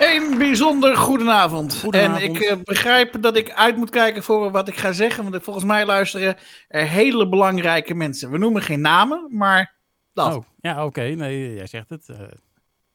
Een 0.00 0.38
bijzonder 0.38 0.96
goedenavond. 0.96 1.78
Goedenavond. 1.80 2.22
En 2.22 2.30
ik 2.34 2.40
eh, 2.40 2.56
begrijp 2.64 3.22
dat 3.22 3.36
ik 3.36 3.50
uit 3.50 3.76
moet 3.76 3.90
kijken 3.90 4.22
voor 4.22 4.50
wat 4.50 4.68
ik 4.68 4.76
ga 4.76 4.92
zeggen. 4.92 5.30
Want 5.30 5.44
volgens 5.44 5.64
mij 5.64 5.86
luisteren 5.86 6.36
er 6.68 6.86
hele 6.88 7.28
belangrijke 7.28 7.94
mensen. 7.94 8.30
We 8.30 8.38
noemen 8.38 8.62
geen 8.62 8.80
namen, 8.80 9.26
maar 9.30 9.74
dat. 10.12 10.36
Oh, 10.36 10.44
ja, 10.60 10.84
oké. 10.84 11.02
Nee, 11.02 11.54
jij 11.54 11.66
zegt 11.66 11.88
het. 11.88 12.08
Eh, 12.08 12.20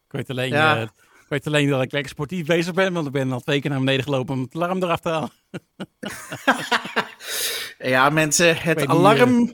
ik, 0.05 0.11
weet 0.11 0.29
alleen, 0.29 0.49
Ja. 0.49 0.75
eh, 0.75 0.81
ik 0.81 1.29
weet 1.29 1.47
alleen 1.47 1.69
dat 1.69 1.81
ik 1.81 1.91
lekker 1.91 2.11
sportief 2.11 2.45
bezig 2.45 2.73
ben, 2.73 2.93
want 2.93 3.05
ik 3.05 3.11
ben 3.11 3.31
al 3.31 3.39
twee 3.39 3.61
keer 3.61 3.69
naar 3.69 3.79
beneden 3.79 4.03
gelopen 4.03 4.33
om 4.35 4.41
het 4.41 4.55
alarm 4.55 4.83
eraf 4.83 4.99
te 4.99 5.09
halen. 5.09 5.31
Ja, 7.77 8.09
mensen, 8.09 8.57
het 8.57 8.79
niet, 8.79 8.87
alarm. 8.87 9.53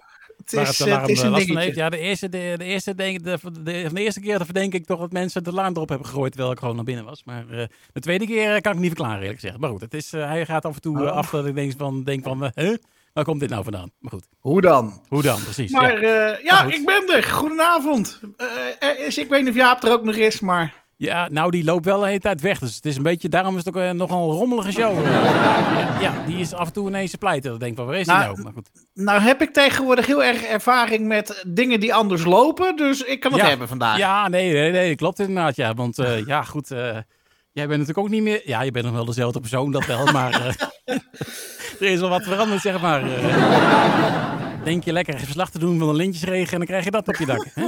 Het 0.51 0.67
is, 0.67 0.79
het 0.79 0.87
eh, 0.87 0.93
alarm 0.93 1.01
het 1.01 1.11
is 1.11 1.19
eh, 1.19 1.25
een 1.25 1.31
van 1.31 1.39
dingetje. 1.45 1.75
Ja, 1.75 1.89
de 1.89 1.97
eerste, 1.97 2.29
de, 2.29 2.53
de, 2.57 2.63
eerste, 2.63 2.95
denk, 2.95 3.23
de, 3.23 3.37
de, 3.41 3.51
de, 3.63 3.89
de 3.93 4.01
eerste 4.01 4.19
keer 4.19 4.45
verdenk 4.45 4.73
ik 4.73 4.85
toch 4.85 4.99
dat 4.99 5.11
mensen 5.11 5.43
het 5.43 5.51
alarm 5.53 5.73
erop 5.75 5.89
hebben 5.89 6.07
gegooid 6.07 6.31
terwijl 6.31 6.53
ik 6.53 6.59
gewoon 6.59 6.75
naar 6.75 6.83
binnen 6.83 7.05
was. 7.05 7.23
Maar 7.25 7.49
eh, 7.49 7.65
de 7.93 7.99
tweede 7.99 8.25
keer 8.25 8.55
eh, 8.55 8.61
kan 8.61 8.73
ik 8.73 8.79
niet 8.79 8.87
verklaren, 8.87 9.19
eerlijk 9.21 9.39
gezegd. 9.39 9.57
Maar 9.59 9.69
goed, 9.69 9.81
het 9.81 9.93
is, 9.93 10.13
eh, 10.13 10.25
hij 10.27 10.45
gaat 10.45 10.65
af 10.65 10.75
en 10.75 10.81
toe 10.81 10.97
eh, 10.97 11.03
Oh. 11.03 11.11
af 11.11 11.29
dat 11.29 11.45
ik 11.45 11.55
denk 11.55 11.73
van, 11.77 12.03
denk 12.03 12.23
van 12.23 12.43
eh, 12.43 12.49
huh? 12.55 12.77
waar 13.13 13.23
komt 13.23 13.39
dit 13.39 13.49
nou 13.49 13.63
vandaan? 13.63 13.91
Maar 13.99 14.11
goed, 14.11 14.27
Hoe 14.39 14.61
dan? 14.61 15.01
hoe 15.07 15.21
dan 15.21 15.43
precies? 15.43 15.71
Maar 15.71 16.01
ja. 16.01 16.37
ja, 16.43 16.63
ik 16.65 16.85
ben 16.85 17.15
er. 17.15 17.23
Goedenavond. 17.23 18.19
Eh, 18.37 19.05
is, 19.07 19.17
ik 19.17 19.29
weet 19.29 19.39
niet 19.41 19.49
of 19.49 19.55
Jaap 19.55 19.83
er 19.83 19.91
ook 19.91 20.03
nog 20.03 20.15
is, 20.15 20.39
maar... 20.39 20.73
ja, 21.01 21.27
nou 21.31 21.51
die 21.51 21.63
loopt 21.63 21.85
wel 21.85 21.99
de 21.99 22.05
hele 22.07 22.19
tijd 22.19 22.41
weg. 22.41 22.59
Dus 22.59 22.75
het 22.75 22.85
is 22.85 22.95
een 22.97 23.03
beetje, 23.03 23.29
daarom 23.29 23.57
is 23.57 23.65
het 23.65 23.75
ook 23.75 23.81
eh, 23.81 23.89
nogal 23.91 24.29
een 24.31 24.37
rommelige 24.37 24.71
show. 24.71 25.05
Ja, 25.05 25.97
ja, 26.01 26.13
die 26.25 26.37
is 26.37 26.53
af 26.53 26.67
en 26.67 26.73
toe 26.73 26.87
ineens 26.87 27.11
te 27.11 27.17
pleiten. 27.17 27.49
Dan 27.49 27.59
denk 27.59 27.71
ik 27.71 27.77
van, 27.77 27.85
waar 27.87 27.95
is 27.99 28.05
die 28.05 28.15
Nou, 28.15 28.27
nou? 28.31 28.43
Maar 28.43 28.53
goed. 28.53 28.69
Nou 28.93 29.21
heb 29.21 29.41
ik 29.41 29.53
tegenwoordig 29.53 30.05
heel 30.05 30.23
erg 30.23 30.41
ervaring 30.43 31.07
met 31.07 31.43
dingen 31.47 31.79
die 31.79 31.93
anders 31.93 32.23
lopen. 32.23 32.75
Dus 32.75 33.01
ik 33.03 33.19
kan 33.19 33.31
het 33.31 33.41
Ja. 33.41 33.47
hebben 33.47 33.67
vandaag. 33.67 33.97
Ja, 33.97 34.27
nee, 34.27 34.53
nee, 34.53 34.71
nee, 34.71 34.95
klopt 34.95 35.19
inderdaad. 35.19 35.55
Ja, 35.55 35.73
want 35.73 35.99
eh, 35.99 36.25
ja, 36.25 36.43
goed. 36.43 36.71
eh, 36.71 36.77
jij 37.51 37.67
bent 37.67 37.69
natuurlijk 37.79 37.97
ook 37.97 38.09
niet 38.09 38.23
meer. 38.23 38.41
Ja, 38.45 38.61
je 38.61 38.71
bent 38.71 38.85
nog 38.85 38.93
wel 38.93 39.05
dezelfde 39.05 39.39
persoon, 39.39 39.71
dat 39.71 39.85
wel. 39.85 40.05
Maar 40.11 40.33
er 41.79 41.87
is 41.91 41.99
wel 41.99 42.09
wat 42.09 42.23
veranderd, 42.23 42.61
zeg 42.61 42.81
maar. 42.81 43.03
denk 44.63 44.83
je 44.83 44.91
lekker 44.91 45.19
verslag 45.19 45.49
te 45.49 45.59
doen 45.59 45.79
van 45.79 45.89
een 45.89 45.95
lintjesregen 45.95 46.51
en 46.51 46.57
dan 46.57 46.67
krijg 46.67 46.83
je 46.83 46.91
dat 46.91 47.07
op 47.07 47.15
je 47.15 47.25
dak. 47.25 47.45
Hè? 47.53 47.67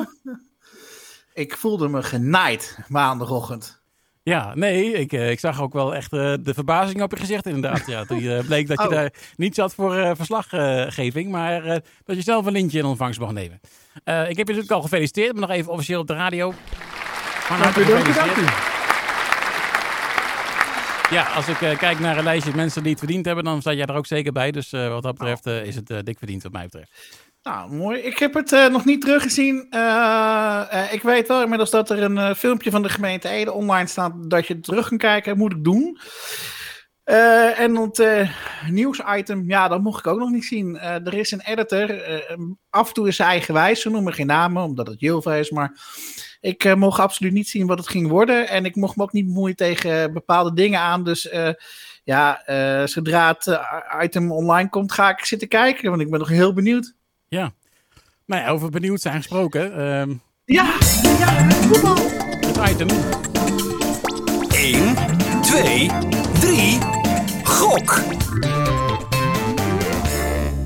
Ik 1.33 1.57
voelde 1.57 1.87
me 1.87 2.03
genaaid 2.03 2.77
maandagochtend. 2.87 3.79
Ja, 4.23 4.55
nee, 4.55 4.93
ik, 4.93 5.13
eh, 5.13 5.31
ik 5.31 5.39
zag 5.39 5.61
ook 5.61 5.73
wel 5.73 5.95
echt 5.95 6.13
eh, 6.13 6.33
de 6.39 6.53
verbazing 6.53 7.01
op 7.01 7.11
je 7.11 7.17
gezicht 7.17 7.45
inderdaad. 7.45 7.87
Ja, 7.87 8.05
toen 8.05 8.21
eh, 8.23 8.45
bleek 8.45 8.67
dat 8.67 8.79
je 8.81 8.85
Oh. 8.85 8.91
daar 8.91 9.13
niet 9.35 9.55
zat 9.55 9.73
voor 9.73 10.15
verslaggeving, 10.15 11.31
maar 11.31 11.63
dat 12.05 12.15
je 12.15 12.21
zelf 12.21 12.45
een 12.45 12.51
lintje 12.51 12.79
in 12.79 12.85
ontvangst 12.85 13.19
mag 13.19 13.31
nemen. 13.31 13.59
Ik 14.03 14.03
heb 14.03 14.27
je 14.37 14.43
natuurlijk 14.43 14.71
al 14.71 14.81
gefeliciteerd, 14.81 15.31
maar 15.31 15.41
nog 15.41 15.49
even 15.57 15.71
officieel 15.71 15.99
op 15.99 16.07
de 16.07 16.13
radio. 16.13 16.53
Van 17.39 17.59
Dank 17.59 17.75
u, 17.75 17.85
dank 17.85 17.89
u, 17.89 17.93
dank 17.93 18.05
gefeliciteerd. 18.15 18.49
u. 21.11 21.15
Ja, 21.15 21.23
als 21.23 21.47
ik 21.47 21.77
kijk 21.77 21.99
naar 21.99 22.17
een 22.17 22.23
lijstje 22.23 22.55
mensen 22.55 22.81
die 22.81 22.91
het 22.91 22.99
verdiend 22.99 23.25
hebben, 23.25 23.43
dan 23.43 23.61
sta 23.61 23.73
jij 23.73 23.85
er 23.85 23.95
ook 23.95 24.05
zeker 24.05 24.31
bij. 24.31 24.51
Dus 24.51 24.71
wat 24.71 25.03
dat 25.03 25.17
betreft 25.17 25.45
is 25.45 25.75
het 25.75 26.05
dik 26.05 26.17
verdiend 26.17 26.43
wat 26.43 26.51
mij 26.51 26.63
betreft. 26.63 26.91
Nou, 27.43 27.71
mooi. 27.73 27.99
Ik 27.99 28.17
heb 28.17 28.33
het 28.33 28.51
eh, 28.51 28.67
nog 28.67 28.85
niet 28.85 29.01
teruggezien. 29.01 29.67
Eh, 29.69 30.65
eh, 30.69 30.93
ik 30.93 31.01
weet 31.01 31.27
wel 31.27 31.41
inmiddels 31.41 31.69
dat 31.69 31.89
er 31.89 32.03
een 32.03 32.35
filmpje 32.35 32.71
van 32.71 32.81
de 32.81 32.89
gemeente 32.89 33.29
Ede 33.29 33.51
online 33.51 33.87
staat 33.87 34.29
dat 34.29 34.47
je 34.47 34.59
terug 34.59 34.87
kan 34.87 34.97
kijken. 34.97 35.37
Moet 35.37 35.51
ik 35.51 35.63
doen. 35.63 35.99
En 37.03 37.75
het 37.75 38.29
nieuwsitem, 38.69 39.49
ja, 39.49 39.67
dat 39.67 39.81
mocht 39.81 39.99
ik 39.99 40.11
ook 40.11 40.19
nog 40.19 40.29
niet 40.29 40.45
zien. 40.45 40.79
Er 40.79 41.13
is 41.13 41.31
een 41.31 41.41
editor. 41.41 42.01
af 42.69 42.87
en 42.87 42.93
toe 42.93 43.07
is 43.07 43.15
ze 43.15 43.23
eigenwijs. 43.23 43.81
Ze 43.81 43.89
noemen 43.89 44.13
geen 44.13 44.25
namen, 44.25 44.63
omdat 44.63 44.87
het 44.87 44.99
Jilva 44.99 45.35
is. 45.35 45.49
Maar 45.49 45.79
ik 46.39 46.75
mocht 46.75 46.99
absoluut 46.99 47.33
niet 47.33 47.49
zien 47.49 47.67
wat 47.67 47.77
het 47.77 47.87
ging 47.87 48.07
worden. 48.07 48.47
En 48.47 48.65
ik 48.65 48.75
mocht 48.75 48.95
me 48.95 49.03
ook 49.03 49.11
niet 49.11 49.25
bemoeien 49.25 49.55
tegen 49.55 50.13
bepaalde 50.13 50.53
dingen 50.53 50.79
aan. 50.79 51.03
Dus 51.03 51.29
ja, 52.03 52.41
zodra 52.85 53.27
het 53.27 53.59
item 54.01 54.31
online 54.31 54.69
komt, 54.69 54.91
ga 54.91 55.09
ik 55.09 55.25
zitten 55.25 55.47
kijken. 55.47 55.89
Want 55.89 56.01
ik 56.01 56.09
ben 56.09 56.19
nog 56.19 56.29
heel 56.29 56.53
benieuwd. 56.53 56.99
Ja. 57.31 57.53
Nou 58.25 58.41
ja, 58.41 58.49
over 58.49 58.69
benieuwd 58.69 59.01
zijn 59.01 59.15
gesproken. 59.15 59.73
ehm, 59.73 60.13
Ja, 60.45 60.77
ja, 61.19 61.49
voetbal. 61.51 61.95
het 62.39 62.69
item. 62.69 62.87
1, 64.55 64.95
2, 65.41 65.89
3. 66.39 66.79
Gok. 67.43 68.01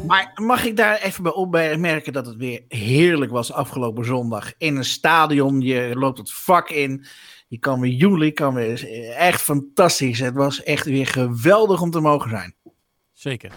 Maar 0.08 0.32
mag 0.36 0.64
ik 0.66 0.76
daar 0.78 0.98
even 1.02 1.24
bij 1.24 1.32
opmerken 1.32 2.14
dat 2.14 2.26
het 2.26 2.36
weer 2.36 2.64
heerlijk 2.68 3.32
was 3.32 3.52
afgelopen 3.52 4.06
zondag. 4.06 4.54
In 4.58 4.76
een 4.76 4.86
stadion, 4.86 5.62
je 5.62 5.92
loopt 5.96 6.18
het 6.18 6.34
vak 6.34 6.70
in. 6.70 7.06
Je 7.48 7.58
kan 7.60 7.80
weer 7.80 7.92
joelen, 7.94 8.26
je 8.26 8.34
kan 8.34 8.54
weer... 8.54 8.88
Echt 9.16 9.42
fantastisch. 9.42 10.20
Het 10.20 10.34
was 10.36 10.64
echt 10.64 10.86
weer 10.86 11.08
geweldig 11.08 11.82
om 11.82 11.92
te 11.92 12.00
mogen 12.00 12.30
zijn. 12.30 12.56
Zeker. 13.14 13.52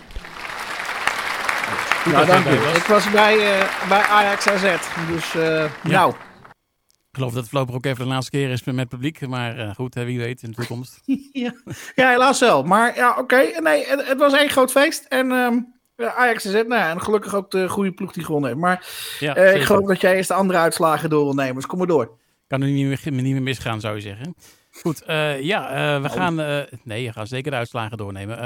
Nou, 2.05 2.17
dat 2.17 2.26
dank 2.26 2.45
je. 2.45 2.73
Ik 2.76 2.83
was 2.83 3.11
bij, 3.11 3.61
eh, 3.61 3.88
bij 3.88 4.02
Ajax 4.02 4.49
AZ. 4.49 4.76
Dus 5.09 5.35
eh, 5.35 5.71
nou, 5.83 6.11
Ik 6.11 7.14
geloof 7.14 7.33
dat 7.33 7.40
het 7.40 7.50
voorlopig 7.50 7.75
ook 7.75 7.85
even 7.85 8.05
de 8.05 8.11
laatste 8.11 8.31
keer 8.31 8.50
is 8.50 8.64
met, 8.64 8.88
publiek. 8.88 9.26
Maar 9.26 9.59
eh, 9.59 9.75
goed, 9.75 9.95
hè, 9.95 10.05
wie 10.05 10.19
weet 10.19 10.43
in 10.43 10.50
de 10.50 10.57
toekomst. 10.57 11.00
ja. 11.33 11.55
ja, 11.95 12.11
helaas 12.11 12.40
wel. 12.40 12.62
Maar 12.62 12.97
ja, 12.97 13.17
oké. 13.19 13.61
Nee, 13.61 13.87
het, 13.87 14.09
het 14.09 14.19
was 14.19 14.33
één 14.33 14.50
groot 14.50 14.71
feest. 14.71 15.05
En 15.05 15.33
ehm, 15.33 15.59
ja, 15.97 16.14
Ajax 16.14 16.47
AZ, 16.47 16.52
nou 16.52 16.75
ja, 16.75 16.90
en 16.90 17.02
gelukkig 17.02 17.35
ook 17.35 17.50
de 17.50 17.69
goede 17.69 17.93
ploeg 17.93 18.12
die 18.12 18.25
gewonnen 18.25 18.50
heeft. 18.50 18.62
Maar 18.62 18.87
Ja, 19.19 19.35
eh, 19.35 19.55
ik 19.55 19.62
geloof 19.62 19.87
dat 19.87 20.00
jij 20.00 20.17
eens 20.17 20.26
de 20.26 20.35
andere 20.35 20.59
uitslagen 20.59 21.11
door 21.11 21.25
wil 21.25 21.35
nemen. 21.35 21.55
Dus 21.55 21.67
kom 21.67 21.78
maar 21.78 21.87
door. 21.87 22.19
Kan 22.47 22.62
er 22.62 22.69
niet 22.69 22.87
meer, 22.87 23.23
niet 23.23 23.33
meer 23.33 23.43
misgaan, 23.43 23.81
zou 23.81 23.95
je 23.95 24.00
zeggen. 24.00 24.35
Goed, 24.82 25.02
eh, 25.02 25.40
ja, 25.40 25.68
eh, 25.70 25.97
Oh. 25.97 26.02
we 26.02 26.08
gaan... 26.08 26.40
eh, 26.40 26.58
nee, 26.85 27.06
we 27.06 27.12
gaan 27.12 27.26
zeker 27.26 27.50
de 27.50 27.56
uitslagen 27.56 27.97
doornemen. 27.97 28.38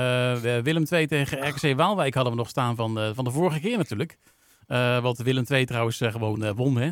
Willem 0.62 0.84
2 0.84 1.06
tegen 1.06 1.48
RKC 1.48 1.76
Waalwijk 1.76 2.14
hadden 2.14 2.32
we 2.32 2.38
nog 2.38 2.48
staan 2.48 2.76
van, 2.76 2.94
de- 2.94 3.12
van 3.14 3.24
de 3.24 3.30
vorige 3.30 3.60
keer 3.60 3.76
natuurlijk. 3.76 4.16
Want 5.02 5.18
Willem 5.18 5.44
2 5.44 5.66
trouwens 5.66 5.96
gewoon 6.02 6.54
won, 6.54 6.76
hè. 6.76 6.90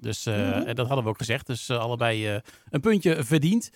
Dus 0.00 0.24
Mhm. 0.24 0.38
en 0.40 0.74
dat 0.74 0.86
hadden 0.86 1.04
we 1.04 1.10
ook 1.10 1.18
gezegd. 1.18 1.46
Dus 1.46 1.70
allebei 1.70 2.40
een 2.70 2.80
puntje 2.80 3.24
verdiend. 3.24 3.70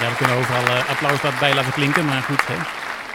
Ja, 0.00 0.08
we 0.10 0.14
kunnen 0.16 0.36
overal 0.36 0.74
applaus 0.88 1.38
bij 1.40 1.54
laten 1.54 1.72
klinken, 1.72 2.04
maar 2.04 2.22
goed, 2.22 2.46
hè. 2.46 2.54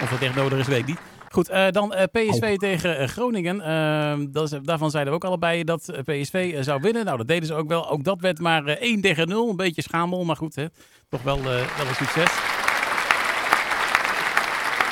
Of 0.04 0.10
het 0.10 0.22
echt 0.22 0.36
nodig 0.36 0.60
is, 0.60 0.68
weet 0.68 0.80
ik 0.80 0.86
niet. 0.86 1.00
Goed, 1.30 1.50
eh, 1.50 1.66
dan 1.72 1.94
eh, 1.94 2.04
PSV 2.12 2.58
tegen 2.58 2.98
eh, 2.98 3.08
Groningen. 3.08 3.62
Ehm, 3.62 4.28
dat 4.32 4.52
is, 4.52 4.60
daarvan 4.64 4.92
zeiden 4.92 5.14
we 5.14 5.20
ook 5.20 5.26
allebei 5.26 5.64
dat 5.64 5.92
PSV 6.04 6.64
zou 6.64 6.82
winnen. 6.82 7.06
Nou, 7.06 7.18
dat 7.18 7.28
deden 7.28 7.48
ze 7.48 7.54
ook 7.54 7.68
wel. 7.68 7.90
Ook 7.90 8.04
dat 8.04 8.22
werd 8.22 8.40
maar 8.40 8.66
eh, 8.66 8.82
1 8.82 9.02
tegen 9.02 9.28
0. 9.28 9.50
Een 9.50 9.56
beetje 9.56 9.82
schamel, 9.82 10.26
maar 10.26 10.36
goed, 10.36 10.56
hè. 10.56 10.66
toch 11.10 11.22
wel, 11.22 11.44
wel 11.44 11.54
een 11.88 11.96
succes. 11.96 12.32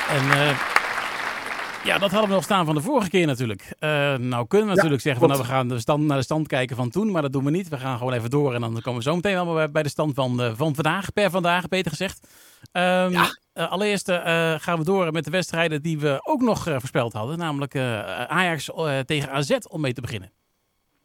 En 0.08 0.54
ja, 1.86 1.98
dat 1.98 2.10
hadden 2.10 2.28
we 2.28 2.34
nog 2.34 2.44
staan 2.44 2.66
van 2.66 2.74
de 2.74 2.80
vorige 2.80 3.10
keer 3.10 3.26
natuurlijk. 3.26 3.74
Eh, 3.78 4.14
nou 4.14 4.46
kunnen 4.46 4.68
we 4.68 4.74
natuurlijk 4.74 5.02
zeggen 5.02 5.20
van 5.20 5.30
nou, 5.30 5.42
we 5.42 5.48
gaan 5.48 5.68
de 5.68 5.78
stand, 5.78 6.04
naar 6.04 6.16
de 6.16 6.22
stand 6.22 6.46
kijken 6.46 6.76
van 6.76 6.90
toen, 6.90 7.10
maar 7.10 7.22
dat 7.22 7.32
doen 7.32 7.44
we 7.44 7.50
niet. 7.50 7.68
We 7.68 7.78
gaan 7.78 7.98
gewoon 7.98 8.12
even 8.12 8.30
door 8.30 8.54
en 8.54 8.60
dan 8.60 8.80
komen 8.80 8.94
we 8.94 9.02
zo 9.02 9.14
meteen 9.14 9.44
wel 9.44 9.68
bij, 9.70 9.82
de 9.82 9.88
stand 9.88 10.14
van, 10.14 10.42
eh, 10.42 10.52
van 10.56 10.74
vandaag, 10.74 11.12
per 11.12 11.30
vandaag, 11.30 11.68
beter 11.68 11.90
gezegd. 11.90 12.28
Eh, 12.72 13.22
allereerst 13.52 14.10
gaan 14.62 14.78
we 14.78 14.84
door 14.84 15.12
met 15.12 15.24
de 15.24 15.30
wedstrijden 15.30 15.82
die 15.82 15.98
we 15.98 16.20
ook 16.22 16.40
nog 16.40 16.62
voorspeld 16.62 17.12
hadden, 17.12 17.38
namelijk 17.38 17.76
Ajax 18.28 18.70
tegen 19.04 19.30
AZ 19.30 19.56
om 19.68 19.80
mee 19.80 19.92
te 19.92 20.00
beginnen. 20.00 20.30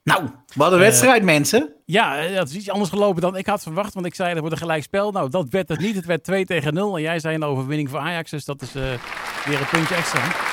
Nou, 0.03 0.29
wat 0.55 0.71
een 0.71 0.79
wedstrijd, 0.79 1.23
mensen. 1.23 1.73
Ja, 1.85 2.27
dat 2.27 2.49
is 2.49 2.55
iets 2.55 2.69
anders 2.69 2.89
gelopen 2.89 3.21
dan 3.21 3.37
ik 3.37 3.45
had 3.45 3.63
verwacht, 3.63 3.93
want 3.93 4.05
ik 4.05 4.15
zei 4.15 4.29
dat 4.29 4.39
wordt 4.39 4.55
een 4.55 4.61
gelijkspel. 4.61 5.11
Nou, 5.11 5.29
dat 5.29 5.49
werd 5.49 5.69
het 5.69 5.79
niet. 5.79 5.95
Het 5.95 6.05
werd 6.05 6.23
2 6.23 6.45
tegen 6.45 6.73
0 6.73 6.95
en 6.95 7.01
jij 7.01 7.19
zei 7.19 7.35
een 7.35 7.43
overwinning 7.43 7.89
voor 7.89 7.99
Ajax, 7.99 8.31
dus 8.31 8.45
dat 8.45 8.61
is 8.61 8.73
weer 8.73 9.59
een 9.59 9.69
puntje 9.71 9.95
extra. 9.95 10.50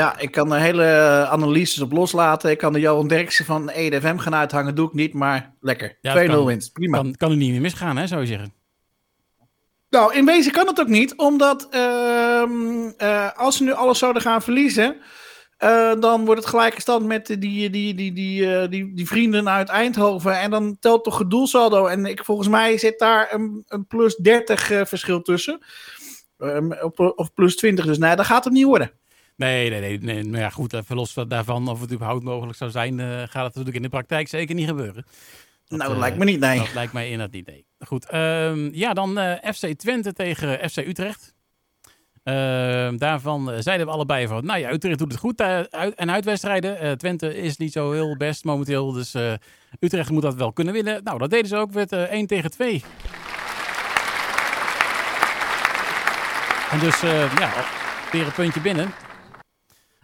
Ja, 0.00 0.18
ik 0.18 0.30
kan 0.30 0.52
er 0.52 0.60
hele 0.60 0.84
analyses 1.30 1.80
op 1.80 1.92
loslaten. 1.92 2.50
Ik 2.50 2.58
kan 2.58 2.72
de 2.72 2.80
Johan 2.80 3.08
Derksen 3.08 3.44
van 3.44 3.68
EDFM 3.68 4.16
gaan 4.16 4.34
uithangen. 4.34 4.74
Doe 4.74 4.86
ik 4.86 4.94
niet, 4.94 5.14
maar 5.14 5.54
lekker. 5.60 5.98
Ja, 6.00 6.14
2-0 6.14 6.26
dat 6.26 6.36
kan. 6.36 6.44
winst. 6.44 6.72
Prima. 6.72 6.96
Kan, 6.96 7.14
kan 7.16 7.30
er 7.30 7.36
niet 7.36 7.50
meer 7.50 7.60
misgaan, 7.60 7.96
hè, 7.96 8.06
zou 8.06 8.20
je 8.20 8.26
zeggen. 8.26 8.52
Nou, 9.90 10.14
in 10.14 10.24
wezen 10.24 10.52
kan 10.52 10.66
het 10.66 10.80
ook 10.80 10.88
niet, 10.88 11.16
omdat 11.16 11.68
ehm, 11.70 12.88
eh, 12.96 13.28
als 13.36 13.56
ze 13.56 13.62
nu 13.62 13.72
alles 13.72 13.98
zouden 13.98 14.22
gaan 14.22 14.42
verliezen, 14.42 14.96
eh, 15.56 15.92
dan 16.00 16.24
wordt 16.24 16.40
het 16.40 16.50
gelijke 16.50 16.80
stand 16.80 17.06
met 17.06 17.26
die, 17.26 17.38
die, 17.38 17.70
die, 17.70 17.94
die, 17.94 18.12
die, 18.12 18.56
eh, 18.56 18.68
die, 18.70 18.94
die 18.94 19.06
vrienden 19.06 19.48
uit 19.48 19.68
Eindhoven. 19.68 20.38
En 20.40 20.50
dan 20.50 20.76
telt 20.78 21.04
toch 21.04 21.18
het 21.18 21.30
doelsaldo. 21.30 21.86
En 21.86 22.06
ik, 22.06 22.24
volgens 22.24 22.48
mij 22.48 22.78
zit 22.78 22.98
daar 22.98 23.34
een, 23.34 23.64
een 23.68 23.86
plus 23.86 24.16
30 24.16 24.70
eh, 24.70 24.84
verschil 24.84 25.22
tussen. 25.22 25.58
Ehm, 26.38 26.72
op- 26.72 27.12
of 27.16 27.32
plus 27.34 27.56
20, 27.56 27.86
dus 27.86 27.98
nee, 27.98 28.16
dat 28.16 28.26
gaat 28.26 28.44
het 28.44 28.52
niet 28.52 28.64
worden. 28.64 28.99
Nee, 29.40 29.70
nee, 29.70 29.80
nee. 29.80 29.98
nee 29.98 30.24
maar 30.24 30.40
ja, 30.40 30.50
goed, 30.50 30.72
even 30.72 30.96
los 30.96 31.12
van 31.12 31.28
daarvan 31.28 31.68
of 31.68 31.80
het 31.80 31.92
überhaupt 31.92 32.24
mogelijk 32.24 32.58
zou 32.58 32.70
zijn, 32.70 33.00
eh, 33.00 33.06
gaat 33.06 33.22
het 33.22 33.32
natuurlijk 33.34 33.76
in 33.76 33.82
de 33.82 33.88
praktijk 33.88 34.28
zeker 34.28 34.54
niet 34.54 34.68
gebeuren. 34.68 35.04
nou, 35.68 35.82
dat 35.82 35.92
eh, 35.92 35.98
lijkt 35.98 36.16
me 36.16 36.24
niet, 36.24 36.40
nee. 36.40 36.58
Dat 36.58 36.74
lijkt 36.74 36.92
mij 36.92 37.04
inderdaad 37.04 37.34
niet. 37.34 37.46
Nee. 37.46 37.66
Goed, 37.78 38.08
ehm, 38.08 38.68
ja, 38.72 38.92
dan 38.92 39.18
eh, 39.18 39.52
FC 39.52 39.66
Twente 39.66 40.12
tegen 40.12 40.70
FC 40.70 40.76
Utrecht. 40.76 41.34
Ehm, 42.22 42.96
daarvan 42.96 43.52
zeiden 43.58 43.86
we 43.86 43.92
allebei 43.92 44.26
van, 44.26 44.44
nou 44.44 44.60
ja, 44.60 44.72
Utrecht 44.72 44.98
doet 44.98 45.12
het 45.12 45.20
goed 45.20 45.40
uit, 45.40 45.94
en 45.94 46.10
uitwedstrijden. 46.10 46.98
Twente 46.98 47.36
is 47.36 47.56
niet 47.56 47.72
zo 47.72 47.92
heel 47.92 48.16
best 48.16 48.44
momenteel, 48.44 48.92
dus 48.92 49.14
Utrecht 49.78 50.10
moet 50.10 50.22
dat 50.22 50.34
wel 50.34 50.52
kunnen 50.52 50.74
winnen. 50.74 51.00
Nou, 51.04 51.18
dat 51.18 51.30
deden 51.30 51.48
ze 51.48 51.56
ook, 51.56 51.72
werd 51.72 51.92
eh 51.92 52.02
1 52.02 52.26
tegen 52.26 52.50
2. 52.50 52.82
En 56.70 56.78
dus, 56.78 57.00
ja, 57.00 57.50
weer 58.12 58.26
een 58.26 58.32
puntje 58.32 58.60
binnen. 58.60 58.92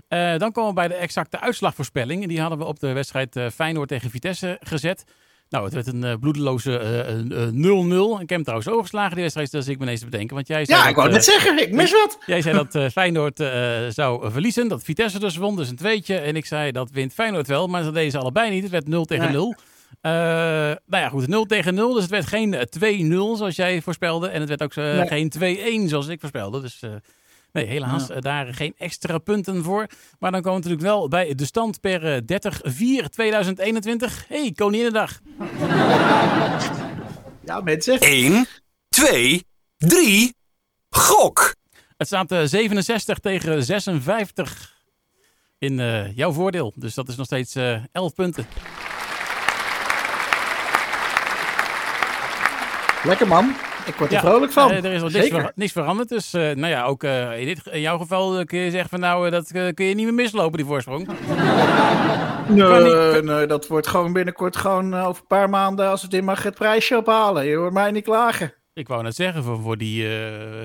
Eh, 0.09 0.37
dan 0.37 0.53
komen 0.53 0.69
we 0.69 0.75
bij 0.75 0.89
de 0.89 0.95
exacte 0.95 1.41
uitslagvoorspelling. 1.41 2.23
En 2.23 2.29
die 2.29 2.41
hadden 2.41 2.59
we 2.59 2.65
op 2.65 2.81
de 2.81 2.93
wedstrijd 2.93 3.37
eh, 3.37 3.47
Feyenoord 3.55 3.89
tegen 3.89 4.11
Vitesse 4.11 4.57
gezet. 4.61 5.05
Nou, 5.49 5.65
het 5.65 5.75
werd 5.75 5.87
een 5.87 6.05
eh, 6.05 6.15
bloedeloze 6.21 6.79
eh, 6.79 7.15
een, 7.15 7.33
eh, 7.33 7.47
0-0. 7.47 8.13
Ik 8.13 8.19
heb 8.19 8.29
hem 8.29 8.43
trouwens 8.43 8.69
overgeslagen, 8.69 9.13
die 9.13 9.21
wedstrijd, 9.21 9.51
dus 9.51 9.69
ik 9.69 9.79
me 9.79 9.85
ineens 9.85 10.01
te 10.01 10.05
bedenken. 10.07 10.35
Want 10.35 10.49
jij 10.49 10.65
zei 10.65 10.77
Ja, 10.79 10.83
dat, 10.83 10.91
ik 10.93 10.97
wou 10.99 11.11
net 11.11 11.25
zeggen, 11.25 11.59
ik 11.63 11.73
mis 11.73 11.93
wat. 11.93 12.19
Jij 12.27 12.43
zei 12.43 12.67
dat 12.67 12.85
Feyenoord 12.93 13.37
zou 13.95 14.31
verliezen, 14.31 14.69
dat 14.69 14.83
Vitesse 14.83 15.19
dus 15.19 15.37
won, 15.37 15.57
dus 15.57 15.69
een 15.69 15.77
tweetje. 15.77 16.17
En 16.19 16.37
ik 16.37 16.47
zei 16.47 16.73
dat 16.73 16.91
wint 16.91 17.13
Feyenoord 17.13 17.47
wel, 17.47 17.67
maar 17.67 17.83
dat 17.83 17.95
deden 17.95 18.11
ze 18.11 18.19
allebei 18.19 18.51
niet. 18.51 18.63
Het 18.63 18.73
werd 18.73 18.89
0 18.89 19.05
tegen 19.05 19.25
Nee. 19.25 19.33
0. 19.33 19.55
Eh, 20.01 20.13
nou 20.87 21.03
ja, 21.03 21.09
goed, 21.09 21.27
0 21.27 21.45
tegen 21.45 21.75
0, 21.75 21.93
dus 21.93 22.03
het 22.03 22.11
werd 22.11 22.27
geen 22.27 22.55
eh, 22.55 22.63
2-0 23.33 23.37
zoals 23.37 23.57
jij 23.57 23.83
voorspelde. 23.83 24.29
En 24.29 24.41
het 24.41 24.49
werd 24.49 24.63
ook 24.63 24.75
Nee. 24.75 25.07
geen 25.07 25.29
2-1 25.87 25.89
zoals 25.89 26.09
ik 26.09 26.21
voorspelde. 26.21 26.61
Dus 26.61 26.83
eh, 26.83 26.91
nee, 27.57 27.67
helaas 27.67 28.11
eh, 28.11 28.21
daar 28.21 28.55
geen 28.55 28.75
extra 28.79 29.19
punten 29.19 29.65
voor. 29.65 29.87
Maar 30.19 30.33
dan 30.33 30.43
komen 30.43 30.63
we 30.63 30.69
natuurlijk 30.69 30.95
wel 30.95 31.09
bij 31.09 31.35
de 31.35 31.45
stand 31.45 31.81
per 31.81 32.15
eh, 32.15 32.21
30-4-2021. 34.23 34.29
hey, 34.29 34.53
Koninginnedag. 34.55 35.21
Ja, 37.45 37.61
mensen. 37.61 38.01
1, 38.01 38.47
2, 38.89 39.47
3, 39.77 40.35
gok! 40.91 41.55
Het 41.97 42.07
staat 42.07 42.33
eh, 42.33 42.43
67 42.45 43.19
tegen 43.19 43.65
56 43.65 44.75
in 45.59 45.81
eh, 45.81 46.17
jouw 46.17 46.33
voordeel. 46.33 46.73
Dus 46.77 46.95
dat 46.95 47.09
is 47.09 47.17
nog 47.17 47.27
steeds 47.27 47.55
eh 47.55 47.85
11 47.93 48.15
punten. 48.15 48.47
Lekker 53.05 53.27
man. 53.27 53.55
Ik 53.87 53.95
word 53.95 54.13
er 54.13 54.19
vrolijk 54.21 54.53
van. 54.53 54.71
Er 54.71 54.85
is 54.85 55.01
nog 55.03 55.13
niks, 55.13 55.25
Zeker. 55.25 55.41
ver- 55.41 55.53
niks 55.55 55.73
veranderd. 55.73 56.09
Dus 56.09 56.33
eh, 56.35 56.43
nou 56.43 56.67
ja, 56.67 56.85
ook 56.85 57.03
eh, 57.03 57.41
in, 57.41 57.47
dit, 57.47 57.67
in 57.67 57.81
jouw 57.81 57.99
geval 57.99 58.39
eh, 58.39 58.45
kun 58.45 58.59
je 58.59 58.71
zeggen 58.71 58.89
van 58.91 59.01
nou, 59.01 59.31
dat 59.31 59.51
kun 59.75 59.87
je 59.87 59.95
niet 59.95 60.05
meer 60.05 60.15
mislopen, 60.15 60.57
die 60.57 60.67
voorsprong. 60.67 61.07
Nee, 62.49 62.83
niet- 63.15 63.25
nee, 63.25 63.47
dat 63.47 63.67
wordt 63.67 63.87
gewoon 63.87 64.13
binnenkort 64.13 64.57
gewoon 64.57 64.95
over 64.95 65.21
een 65.21 65.27
paar 65.27 65.51
maanden, 65.51 65.89
als 65.89 66.03
het 66.03 66.15
in 66.15 66.25
mag, 66.25 66.43
het 66.43 66.55
prijsje 66.55 66.97
ophalen. 66.97 67.47
Je 67.47 67.57
hoort 67.57 67.73
mij 67.73 67.91
niet 67.91 68.05
klagen. 68.05 68.55
Ik 68.75 68.89
wou 68.89 69.03
net 69.03 69.15
zeggen, 69.15 69.43
voor, 69.43 69.61
voor 69.61 69.77
die 69.77 70.09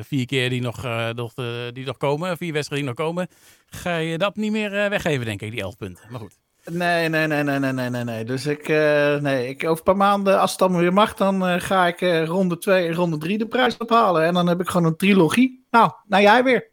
vier 0.02 0.26
keer 0.26 0.50
die 0.50 0.62
nog, 0.62 0.84
nog, 1.16 1.34
die 1.74 1.86
nog 1.86 1.98
komen, 1.98 2.38
vier 2.38 2.54
wedstrijden 2.54 2.88
die 2.88 2.96
nog 2.98 3.08
komen, 3.08 3.28
ga 3.70 3.96
je 3.98 4.18
dat 4.18 4.36
niet 4.36 4.52
meer 4.52 4.70
weggeven, 4.72 5.26
denk 5.26 5.42
ik, 5.42 5.52
die 5.52 5.62
11 5.62 5.78
punten. 5.78 6.04
Maar 6.10 6.20
goed. 6.20 6.38
Nee, 6.66 7.10
nee, 7.10 7.28
nee, 7.28 7.44
nee, 7.44 7.60
nee, 7.60 7.72
nee, 7.72 7.90
nee, 7.90 8.04
nee. 8.04 8.26
Dus 8.26 8.46
ik, 8.46 8.70
eh, 8.70 9.16
nee, 9.16 9.48
ik, 9.48 9.64
over 9.64 9.78
een 9.78 9.84
paar 9.84 9.98
maanden, 9.98 10.40
als 10.40 10.50
het 10.50 10.60
dan 10.60 10.78
weer 10.78 10.94
mag, 10.94 11.14
dan 11.14 11.48
eh, 11.48 11.60
ga 11.60 11.88
ik 11.88 12.02
eh, 12.02 12.26
ronde 12.26 12.58
2 12.58 12.88
en 12.88 12.94
ronde 12.94 13.18
3 13.18 13.38
de 13.38 13.48
prijs 13.48 13.78
ophalen. 13.78 14.26
En 14.26 14.34
dan 14.34 14.48
heb 14.48 14.60
ik 14.60 14.70
gewoon 14.70 14.88
een 14.88 14.98
trilogie. 14.98 15.66
Nou, 15.70 15.92
nou 16.08 16.24
jij 16.24 16.44
weer. 16.44 16.70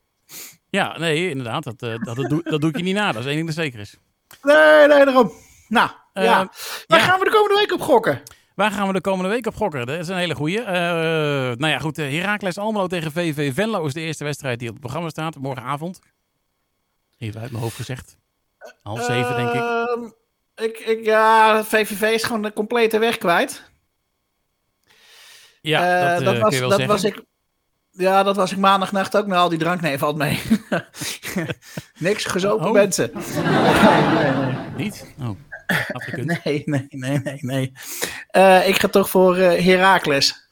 Ja, 0.71 0.99
nee, 0.99 1.31
inderdaad, 1.31 1.65
dat, 1.65 1.79
dat, 1.79 2.05
dat, 2.05 2.17
doe, 2.17 2.43
dat 2.43 2.61
doe 2.61 2.71
ik 2.71 2.77
je 2.77 2.83
niet 2.83 2.95
na. 2.95 3.13
Dat 3.13 3.21
is 3.21 3.27
één 3.27 3.35
ding 3.35 3.47
dat 3.47 3.57
zeker 3.57 3.81
is. 3.81 3.97
Nee, 4.43 4.87
nee, 4.87 5.05
daarom. 5.05 5.33
Nou, 5.69 5.91
ja. 6.13 6.51
Waar 6.87 6.99
ja. 6.99 7.05
gaan 7.05 7.19
we 7.19 7.25
de 7.25 7.31
komende 7.31 7.55
week 7.55 7.73
op 7.73 7.81
gokken? 7.81 8.23
Waar 8.55 8.71
gaan 8.71 8.87
we 8.87 8.93
de 8.93 9.01
komende 9.01 9.31
week 9.31 9.47
op 9.47 9.55
gokken? 9.55 9.87
Dat 9.87 9.99
is 9.99 10.09
een 10.09 10.17
hele 10.17 10.35
goeie. 10.35 10.61
Eh, 10.61 10.75
nou 11.57 11.67
ja, 11.67 11.79
goed. 11.79 11.97
Heracles 11.97 12.59
Almelo 12.59 12.87
tegen 12.87 13.13
VV 13.13 13.55
Venlo 13.55 13.87
is 13.87 13.93
de 13.93 14.01
eerste 14.01 14.25
wedstrijd 14.25 14.59
die 14.59 14.69
op 14.69 14.75
het 14.75 14.83
programma 14.83 15.09
staat. 15.09 15.37
Morgenavond. 15.37 15.99
Even 17.19 17.41
uit 17.41 17.51
mijn 17.51 17.63
hoofd 17.63 17.77
gezegd. 17.77 18.17
Half 18.83 19.05
zeven, 19.05 19.37
denk 19.37 19.49
ik. 19.49 19.61
Ehm, 19.61 20.05
ik, 20.57 20.79
ik. 20.79 21.05
Ja, 21.05 21.65
VVV 21.65 22.03
is 22.03 22.23
gewoon 22.23 22.43
de 22.43 22.53
complete 22.53 22.99
weg 22.99 23.19
kwijt. 23.19 23.63
Ja, 25.61 25.81
Eh, 25.81 26.11
dat, 26.13 26.35
eh, 26.35 26.41
dat, 26.41 26.51
kun 26.51 26.61
was, 26.61 26.77
dat 26.79 26.87
was 26.87 27.05
ik. 27.05 27.23
Ja, 27.91 28.23
dat 28.23 28.37
was 28.37 28.53
ik 28.53 28.59
maandagnacht 28.59 29.17
ook 29.17 29.27
met 29.27 29.39
al 29.39 29.49
die 29.49 29.59
drank. 29.59 29.81
Nee, 29.81 29.99
valt 29.99 30.17
mee. 30.17 30.41
Niks 31.99 32.25
gezopen 32.25 32.67
Oh. 32.67 32.73
mensen. 32.73 33.11
Nee, 33.15 34.03
nee, 34.13 34.33
nee. 34.33 34.55
Niet? 34.77 35.15
Oh, 35.21 35.25
had. 35.27 36.07
Nee, 36.45 36.63
nee, 36.65 36.87
nee, 36.91 37.19
nee, 37.19 37.39
nee. 37.41 37.73
Eh, 38.29 38.69
ik 38.69 38.79
ga 38.81 38.89
toch 38.89 39.11
voor 39.11 39.37
eh 39.37 39.65
Heracles. 39.65 40.49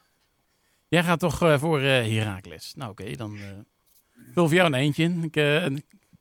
Jij 0.87 1.03
gaat 1.03 1.19
toch 1.19 1.41
eh, 1.41 1.59
voor 1.59 1.79
eh 1.81 2.17
Heracles. 2.17 2.73
Nou 2.75 2.91
oké, 2.91 3.15
dan 3.15 3.35
eh 3.35 3.43
vul 4.33 4.45
voor 4.47 4.55
jou 4.55 4.67
een 4.67 4.73
eentje 4.79 5.03
in. 5.03 5.23
Ik, 5.23 5.35
eh, 5.35 5.65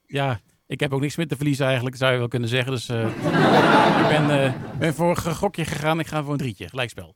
ja, 0.06 0.40
ik 0.66 0.81
heb 0.81 0.92
ook 0.92 1.00
niks 1.00 1.16
meer 1.16 1.29
te 1.29 1.37
verliezen 1.37 1.66
eigenlijk, 1.66 1.96
zou 1.96 2.12
je 2.12 2.18
wel 2.18 2.29
kunnen 2.29 2.48
zeggen. 2.48 2.72
Dus 2.72 2.88
eh, 2.88 3.07
ik 4.02 4.09
ben, 4.09 4.44
eh, 4.44 4.52
ben 4.79 4.94
voor 4.94 5.09
een 5.24 5.35
gokje 5.35 5.64
gegaan. 5.64 6.00
Ik 6.00 6.07
ga 6.07 6.22
voor 6.22 6.33
een 6.33 6.38
drietje, 6.38 6.68
gelijkspel. 6.68 7.14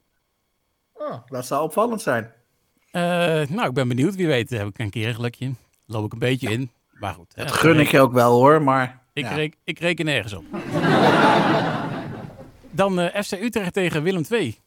Oh, 0.92 1.14
dat 1.26 1.46
zou 1.46 1.62
opvallend 1.62 2.02
zijn. 2.02 2.32
Eh, 2.90 3.02
nou, 3.48 3.68
ik 3.68 3.74
ben 3.74 3.88
benieuwd. 3.88 4.14
Wie 4.14 4.26
weet 4.26 4.50
heb 4.50 4.66
ik 4.66 4.78
een 4.78 4.90
keer 4.90 5.08
een 5.08 5.14
gelukje. 5.14 5.52
Loop 5.86 6.04
ik 6.04 6.12
een 6.12 6.18
beetje 6.18 6.50
in. 6.50 6.70
Maar 6.92 7.14
goed. 7.14 7.32
hè, 7.34 7.44
Dat 7.44 7.52
gun 7.52 7.80
ik 7.80 7.90
je 7.90 8.00
ook 8.00 8.12
wel 8.12 8.32
hoor, 8.32 8.62
maar. 8.62 9.02
Ik, 9.12 9.24
ja. 9.24 9.34
reken, 9.34 9.58
ik 9.64 9.78
reken 9.78 10.04
nergens 10.04 10.32
op. 10.32 10.44
Dan 12.70 13.00
eh, 13.00 13.22
FC 13.22 13.32
Utrecht 13.32 13.72
tegen 13.72 14.02
Willem 14.02 14.24
II. 14.30 14.58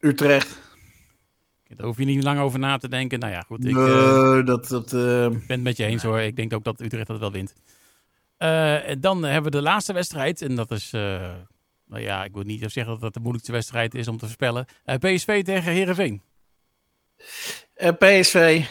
Utrecht. 0.00 0.58
Daar 1.76 1.86
hoef 1.86 1.98
je 1.98 2.04
niet 2.04 2.22
lang 2.22 2.40
over 2.40 2.58
na 2.58 2.76
te 2.76 2.88
denken. 2.88 3.18
Nou 3.18 3.32
ja, 3.32 3.40
goed. 3.40 3.64
Ik 3.64 3.76
eh, 3.76 4.44
dat. 4.44 4.68
dat 4.68 4.92
eh, 4.92 5.00
ben 5.28 5.42
het 5.46 5.62
met 5.62 5.76
je 5.76 5.84
eens 5.84 6.02
hoor. 6.02 6.20
Ik 6.20 6.36
denk 6.36 6.52
ook 6.52 6.64
dat 6.64 6.80
Utrecht 6.80 7.06
dat 7.06 7.18
wel 7.18 7.32
wint. 7.32 7.54
Eh, 8.36 8.88
en 8.88 9.00
dan 9.00 9.22
hebben 9.22 9.52
we 9.52 9.58
de 9.58 9.62
laatste 9.62 9.92
wedstrijd. 9.92 10.42
En 10.42 10.54
dat 10.54 10.70
is... 10.70 10.92
eh, 10.92 11.32
nou 11.86 12.02
ja, 12.02 12.24
ik 12.24 12.32
wil 12.34 12.42
niet 12.42 12.60
zeggen 12.60 12.86
dat 12.92 13.00
dat 13.00 13.14
de 13.14 13.20
moeilijkste 13.20 13.52
wedstrijd 13.52 13.94
is 13.94 14.08
om 14.08 14.16
te 14.18 14.24
voorspellen. 14.24 14.66
Eh, 14.84 14.96
PSV 14.96 15.44
tegen 15.44 15.72
Herenveen. 15.72 16.22
eh, 17.74 17.92
PSV. 17.98 18.64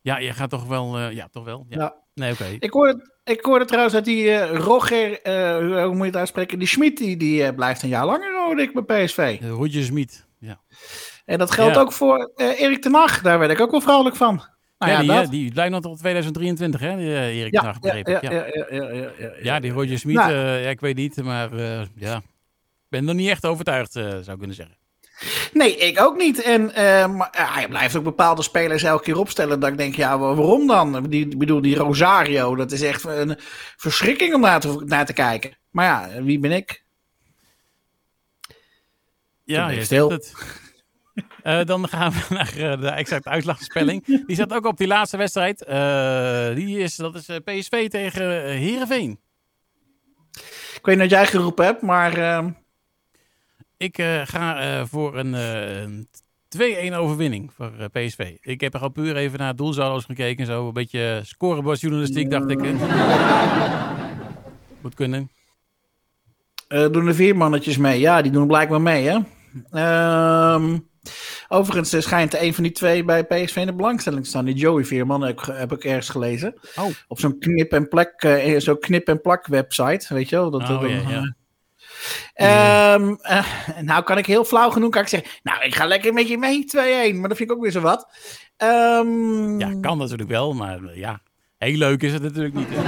Ja, 0.00 0.18
je 0.18 0.32
gaat 0.32 0.50
toch 0.50 0.66
wel... 0.66 0.98
eh, 0.98 1.12
ja, 1.12 1.28
toch 1.30 1.44
wel. 1.44 1.66
Ja. 1.68 1.78
Ja. 1.78 1.94
Nee, 2.14 2.32
oké. 2.32 2.56
Ik 2.58 2.70
hoorde, 2.72 3.10
ik 3.24 3.40
hoorde 3.44 3.64
trouwens 3.64 3.94
dat 3.94 4.04
die 4.04 4.36
Roger, 4.46 5.20
eh, 5.22 5.56
hoe 5.84 5.88
moet 5.94 5.98
je 5.98 6.04
het 6.04 6.16
uitspreken? 6.16 6.58
Die 6.58 6.68
Schmid, 6.68 6.96
die, 6.96 7.16
die 7.16 7.44
eh, 7.44 7.54
blijft 7.54 7.82
een 7.82 7.88
jaar 7.88 8.06
langer, 8.06 8.44
hoorde 8.44 8.62
ik 8.62 8.84
bij 8.84 9.04
PSV. 9.04 9.38
Roger 9.42 9.84
Smit. 9.84 10.26
Ja. 10.38 10.60
En 11.24 11.38
dat 11.38 11.50
geldt 11.50 11.74
Ja. 11.74 11.80
ook 11.80 11.92
voor 11.92 12.30
eh, 12.36 12.60
Erik 12.60 12.82
ten 12.82 12.94
Hag. 12.94 13.20
Daar 13.22 13.38
werd 13.38 13.50
ik 13.50 13.60
ook 13.60 13.70
wel 13.70 13.80
vrolijk 13.80 14.16
van. 14.16 14.42
Nou 14.78 14.92
ja, 14.92 15.00
ja, 15.00 15.02
die, 15.20 15.22
eh, 15.24 15.30
die 15.30 15.52
blijft 15.52 15.72
nog 15.72 15.80
tot 15.82 15.98
2023, 15.98 16.80
hè? 16.80 16.88
Eh, 16.88 17.38
Erik 17.38 17.52
ja, 17.52 17.60
ten 17.60 17.68
Hag, 17.68 17.78
begreep 17.80 18.08
ik. 18.08 18.22
ja, 18.22 18.30
ja, 18.32 18.46
ja, 18.46 18.66
ja, 18.70 18.90
ja, 18.92 19.10
ja, 19.18 19.30
Ja, 19.42 19.60
die 19.60 19.70
Roger 19.72 19.98
Smit, 19.98 20.14
Nou. 20.14 20.30
eh, 20.32 20.64
ja, 20.64 20.70
ik 20.70 20.80
weet 20.80 20.96
niet, 20.96 21.22
maar 21.22 21.52
eh, 21.52 21.82
ja, 21.96 22.16
ik 22.16 22.22
ben 22.88 23.08
er 23.08 23.14
niet 23.14 23.28
echt 23.28 23.46
overtuigd, 23.46 23.96
eh, 23.96 24.02
zou 24.04 24.30
ik 24.30 24.38
kunnen 24.38 24.56
zeggen. 24.56 24.76
Nee, 25.52 25.76
ik 25.76 26.00
ook 26.00 26.16
niet. 26.16 26.42
En 26.42 26.74
eh, 26.74 27.06
maar, 27.06 27.28
ja, 27.32 27.52
hij 27.52 27.68
blijft 27.68 27.96
ook 27.96 28.04
bepaalde 28.04 28.42
spelers 28.42 28.82
elke 28.82 29.02
keer 29.02 29.18
opstellen. 29.18 29.60
Dat 29.60 29.70
ik 29.70 29.76
denk, 29.78 29.94
ja, 29.96 30.18
wa- 30.18 30.34
waarom 30.34 30.66
dan? 30.66 31.06
Die, 31.08 31.28
ik 31.28 31.38
bedoel, 31.38 31.60
die 31.60 31.76
Rosario, 31.76 32.54
dat 32.54 32.72
is 32.72 32.82
echt 32.82 33.04
een 33.04 33.36
verschrikking 33.76 34.34
om 34.34 34.40
naar 34.40 34.60
te, 34.60 34.82
naar 34.84 35.06
te 35.06 35.12
kijken. 35.12 35.56
Maar 35.70 35.84
ja, 35.86 36.22
wie 36.22 36.38
ben 36.38 36.52
ik? 36.52 36.84
Ja, 39.44 39.66
ben 39.66 39.74
je 39.74 39.84
stil. 39.84 40.10
het. 40.10 40.34
Eh, 41.42 41.64
dan 41.64 41.88
gaan 41.88 42.12
we 42.12 42.26
naar 42.34 42.56
eh, 42.56 42.80
de 42.80 42.88
exacte 42.88 43.28
uitslagspelling. 43.28 44.24
Die 44.26 44.36
zat 44.36 44.52
ook 44.52 44.66
op 44.66 44.76
die 44.76 44.86
laatste 44.86 45.16
wedstrijd. 45.16 45.64
Eh, 45.64 46.54
die 46.54 46.78
is, 46.78 46.96
dat 46.96 47.14
is 47.14 47.26
PSV 47.44 47.88
tegen 47.88 48.44
Heerenveen. 48.44 49.20
Ik 50.74 50.80
weet 50.82 50.94
niet 50.94 51.10
wat 51.10 51.18
jij 51.20 51.26
geroepen 51.26 51.64
hebt, 51.64 51.82
maar 51.82 52.16
eh, 52.18 52.46
Ik 53.76 53.96
ga 54.24 54.86
voor 54.86 55.18
een, 55.18 55.34
eh, 55.34 55.80
een 55.80 56.08
2-1 56.48 56.94
overwinning 56.94 57.52
voor 57.52 57.72
PSV. 57.92 58.36
Ik 58.40 58.60
heb 58.60 58.74
er 58.74 58.80
al 58.80 58.88
puur 58.88 59.16
even 59.16 59.38
naar 59.38 59.56
doelsaldo's 59.56 60.04
gekeken. 60.04 60.38
en 60.38 60.46
Zo 60.52 60.66
een 60.66 60.72
beetje 60.72 61.20
scorebordjournalistiek, 61.24 62.30
dacht 62.30 62.50
ik. 62.50 62.58
Moet 64.82 64.94
kunnen. 64.94 65.30
doen 66.68 67.06
er 67.06 67.14
vier 67.14 67.36
mannetjes 67.36 67.76
mee. 67.76 68.00
Ja, 68.00 68.22
die 68.22 68.32
doen 68.32 68.46
blijkbaar 68.46 68.80
mee, 68.80 69.08
hè? 69.08 69.18
Ehm, 69.70 70.78
overigens 71.48 71.92
eh, 71.92 72.00
schijnt 72.00 72.34
een 72.40 72.54
van 72.54 72.62
die 72.62 72.72
twee 72.72 73.04
bij 73.04 73.24
PSV 73.24 73.56
in 73.56 73.66
de 73.66 73.74
belangstelling 73.74 74.22
te 74.22 74.28
staan. 74.28 74.44
Die 74.44 74.54
Joey 74.54 74.84
Veerman 74.84 75.22
heb, 75.22 75.40
heb 75.52 75.72
ik 75.72 75.84
ergens 75.84 76.08
gelezen. 76.08 76.54
Oh. 76.76 76.86
Op 77.08 77.18
zo'n 77.20 77.38
knip 77.38 77.72
en 77.72 77.88
plak, 77.88 78.22
eh, 78.22 78.60
zo'n 78.60 78.78
knip 78.78 79.08
en 79.08 79.20
plak 79.20 79.46
website, 79.46 80.14
weet 80.14 80.28
je 80.28 80.36
wel? 80.36 80.50
Dat, 80.50 80.62
Oh, 80.62 80.80
dat- 80.80 80.90
ja, 80.90 81.00
ja. 81.08 81.34
Ehm, 82.34 83.14
eh, 83.20 83.46
nou 83.80 84.02
kan 84.04 84.18
ik 84.18 84.26
heel 84.26 84.44
flauw 84.44 84.70
genoeg 84.70 84.90
kan 84.90 85.02
ik 85.02 85.08
zeggen, 85.08 85.30
nou 85.42 85.64
ik 85.64 85.74
ga 85.74 85.86
lekker 85.86 86.12
met 86.12 86.28
je 86.28 86.38
mee, 86.38 86.64
2-1. 86.64 87.20
Maar 87.20 87.28
dat 87.28 87.36
vind 87.38 87.50
ik 87.50 87.56
ook 87.56 87.62
weer 87.62 87.70
zo 87.70 87.80
wat. 87.80 88.08
Ehm, 88.56 89.58
Ja, 89.60 89.74
kan 89.80 89.98
natuurlijk 89.98 90.28
wel, 90.30 90.52
maar 90.52 90.84
eh, 90.84 90.96
ja, 90.96 91.20
heel 91.58 91.76
leuk 91.76 92.02
is 92.02 92.12
het 92.12 92.22
natuurlijk 92.22 92.54
niet. 92.54 92.68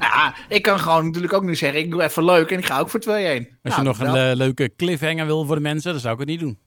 ja, 0.00 0.34
ik 0.48 0.62
kan 0.62 0.78
gewoon 0.80 1.04
natuurlijk 1.06 1.32
ook 1.32 1.42
nu 1.42 1.54
zeggen, 1.54 1.78
ik 1.80 1.90
doe 1.90 2.02
even 2.02 2.24
leuk 2.24 2.50
en 2.50 2.58
ik 2.58 2.66
ga 2.66 2.78
ook 2.78 2.90
voor 2.90 3.00
2-1. 3.00 3.58
Als 3.62 3.74
Nou, 3.74 3.76
je 3.80 3.82
nog 3.82 3.98
dat 3.98 4.08
een 4.08 4.30
eh, 4.30 4.36
leuke 4.36 4.72
cliffhanger 4.76 5.26
wil 5.26 5.44
voor 5.44 5.54
de 5.56 5.60
mensen, 5.62 5.90
dan 5.92 6.00
zou 6.00 6.12
ik 6.14 6.20
het 6.20 6.28
niet 6.28 6.40
doen. 6.40 6.58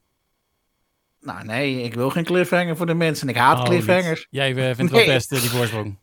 Nou 1.22 1.46
nee, 1.46 1.82
ik 1.84 1.94
wil 1.94 2.10
geen 2.10 2.24
cliffhanger 2.24 2.78
voor 2.78 2.86
de 2.86 2.94
mensen. 2.94 3.28
Ik 3.30 3.36
haat 3.38 3.58
Oh, 3.60 3.64
cliffhangers. 3.66 4.20
niet. 4.20 4.28
Jij 4.30 4.50
eh, 4.50 4.56
vindt 4.76 4.78
het 4.78 4.92
Nee. 4.92 5.06
wel 5.06 5.14
best, 5.16 5.32
eh, 5.32 5.42
die 5.42 5.50
voorsprong. 5.50 5.98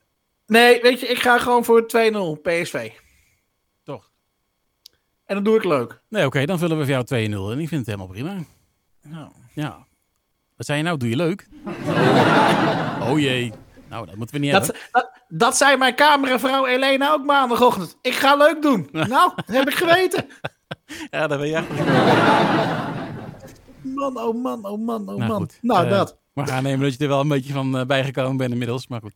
Nee, 0.46 0.80
weet 0.82 1.00
je, 1.00 1.06
ik 1.06 1.18
ga 1.18 1.38
gewoon 1.38 1.64
voor 1.64 1.86
2-0 1.88 2.40
PSV. 2.42 2.90
Toch? 3.84 4.10
En 5.26 5.34
dat 5.34 5.44
doe 5.44 5.56
ik 5.56 5.64
leuk. 5.64 6.00
Nee, 6.08 6.26
oké, 6.26 6.44
dan 6.46 6.58
vullen 6.58 6.78
we 6.78 6.82
voor 6.84 6.92
jou 6.92 7.04
2-0. 7.04 7.50
En 7.52 7.58
ik 7.58 7.68
vind 7.68 7.86
het 7.86 7.86
helemaal 7.86 8.06
prima. 8.06 8.34
Nou, 9.02 9.28
Ja. 9.52 9.84
Wat 10.56 10.66
zei 10.66 10.78
je 10.78 10.84
nou? 10.84 10.96
Doe 10.98 11.08
je 11.08 11.16
leuk? 11.16 11.46
Oh, 11.66 13.08
oh 13.10 13.18
jee. 13.18 13.52
Nou, 13.88 14.06
dat 14.06 14.14
moeten 14.16 14.34
we 14.36 14.40
niet 14.42 14.52
hebben. 14.52 14.70
dat, 14.70 14.80
dat, 14.92 15.10
dat 15.28 15.56
zei 15.56 15.76
mijn 15.76 15.94
cameravrouw 15.94 16.66
Elena 16.66 17.12
ook 17.12 17.24
maandagochtend. 17.24 17.96
Ik 18.02 18.14
ga 18.14 18.36
leuk 18.36 18.62
doen. 18.62 18.88
nou, 18.92 19.32
dat 19.36 19.44
heb 19.56 19.68
ik 19.68 19.74
geweten. 19.74 20.26
Ja, 21.10 21.26
dat 21.26 21.38
ben 21.38 21.48
je 21.48 21.54
echt. 21.54 21.66
Man, 23.94 24.18
oh 24.20 24.42
man, 24.42 24.64
oh 24.66 24.84
man, 24.84 25.00
oh 25.08 25.16
Nou, 25.16 25.18
man. 25.18 25.36
goed. 25.36 25.58
Nou, 25.62 25.84
Eh, 25.84 25.90
dat. 25.90 26.18
Maar 26.32 26.46
gaan 26.46 26.62
nemen 26.62 26.80
dat 26.80 26.92
je 26.98 27.02
er 27.04 27.08
wel 27.08 27.20
een 27.20 27.28
beetje 27.28 27.52
van 27.52 27.78
eh, 27.78 27.86
bijgekomen 27.86 28.36
bent 28.36 28.52
inmiddels. 28.52 28.86
Maar 28.88 29.00
goed. 29.00 29.14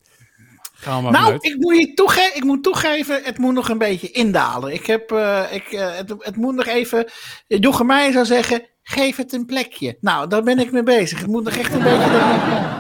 Gaan 0.73 0.97
we 0.97 1.03
maar 1.03 1.13
Nou, 1.13 1.25
vanuit. 1.25 1.45
ik 1.45 1.57
moet, 1.59 1.77
je 1.79 1.95
toege 1.95 2.31
ik 2.35 2.45
moet 2.45 2.63
toegeven, 2.63 3.23
het 3.23 3.39
moet 3.39 3.55
nog 3.55 3.69
een 3.69 3.79
beetje 3.79 4.11
indalen. 4.11 4.73
Ik 4.73 4.87
heb, 4.87 5.11
eh, 5.13 5.43
ik, 5.51 5.67
het, 5.71 6.15
het 6.19 6.37
moet 6.37 6.55
nog 6.55 6.67
even, 6.67 7.11
Jochem 7.47 7.87
Meijer 7.87 8.13
zou 8.13 8.25
zeggen, 8.25 8.63
geef 8.83 9.17
het 9.17 9.33
een 9.33 9.47
plekje. 9.47 9.97
Nou, 10.01 10.29
daar 10.29 10.43
ben 10.43 10.59
ik 10.59 10.73
mee 10.73 10.83
bezig. 10.83 11.19
Het 11.19 11.27
moet 11.29 11.45
nog 11.45 11.55
echt 11.55 11.73
een 11.75 11.83
beetje... 11.83 12.79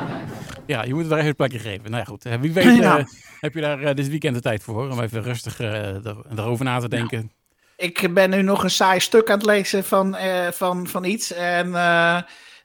Ja, 0.66 0.82
je 0.84 0.90
moet 0.90 0.98
het 1.00 1.08
wel 1.08 1.16
even 1.18 1.28
een 1.30 1.36
plekje 1.36 1.58
geven. 1.58 1.90
Nou 1.90 1.96
ja, 1.96 2.04
goed. 2.04 2.22
Wie 2.40 2.52
weet 2.52 2.76
Ja. 2.76 3.06
heb 3.40 3.54
je 3.54 3.60
daar 3.60 3.94
dit 3.94 4.08
weekend 4.08 4.34
de 4.34 4.40
tijd 4.40 4.62
voor. 4.62 4.90
Om 4.90 5.00
even 5.00 5.22
rustig 5.22 5.60
erover 6.36 6.64
na 6.64 6.78
te 6.80 6.88
denken. 6.88 7.32
Ik 7.80 8.14
ben 8.14 8.30
nu 8.30 8.42
nog 8.42 8.62
een 8.64 8.70
saai 8.70 9.00
stuk 9.00 9.30
aan 9.30 9.36
het 9.36 9.46
lezen 9.46 9.84
van, 9.84 10.16
eh, 10.16 10.48
van, 10.50 10.86
van 10.86 11.04
iets. 11.04 11.32
En 11.32 11.66
eh, 11.66 12.18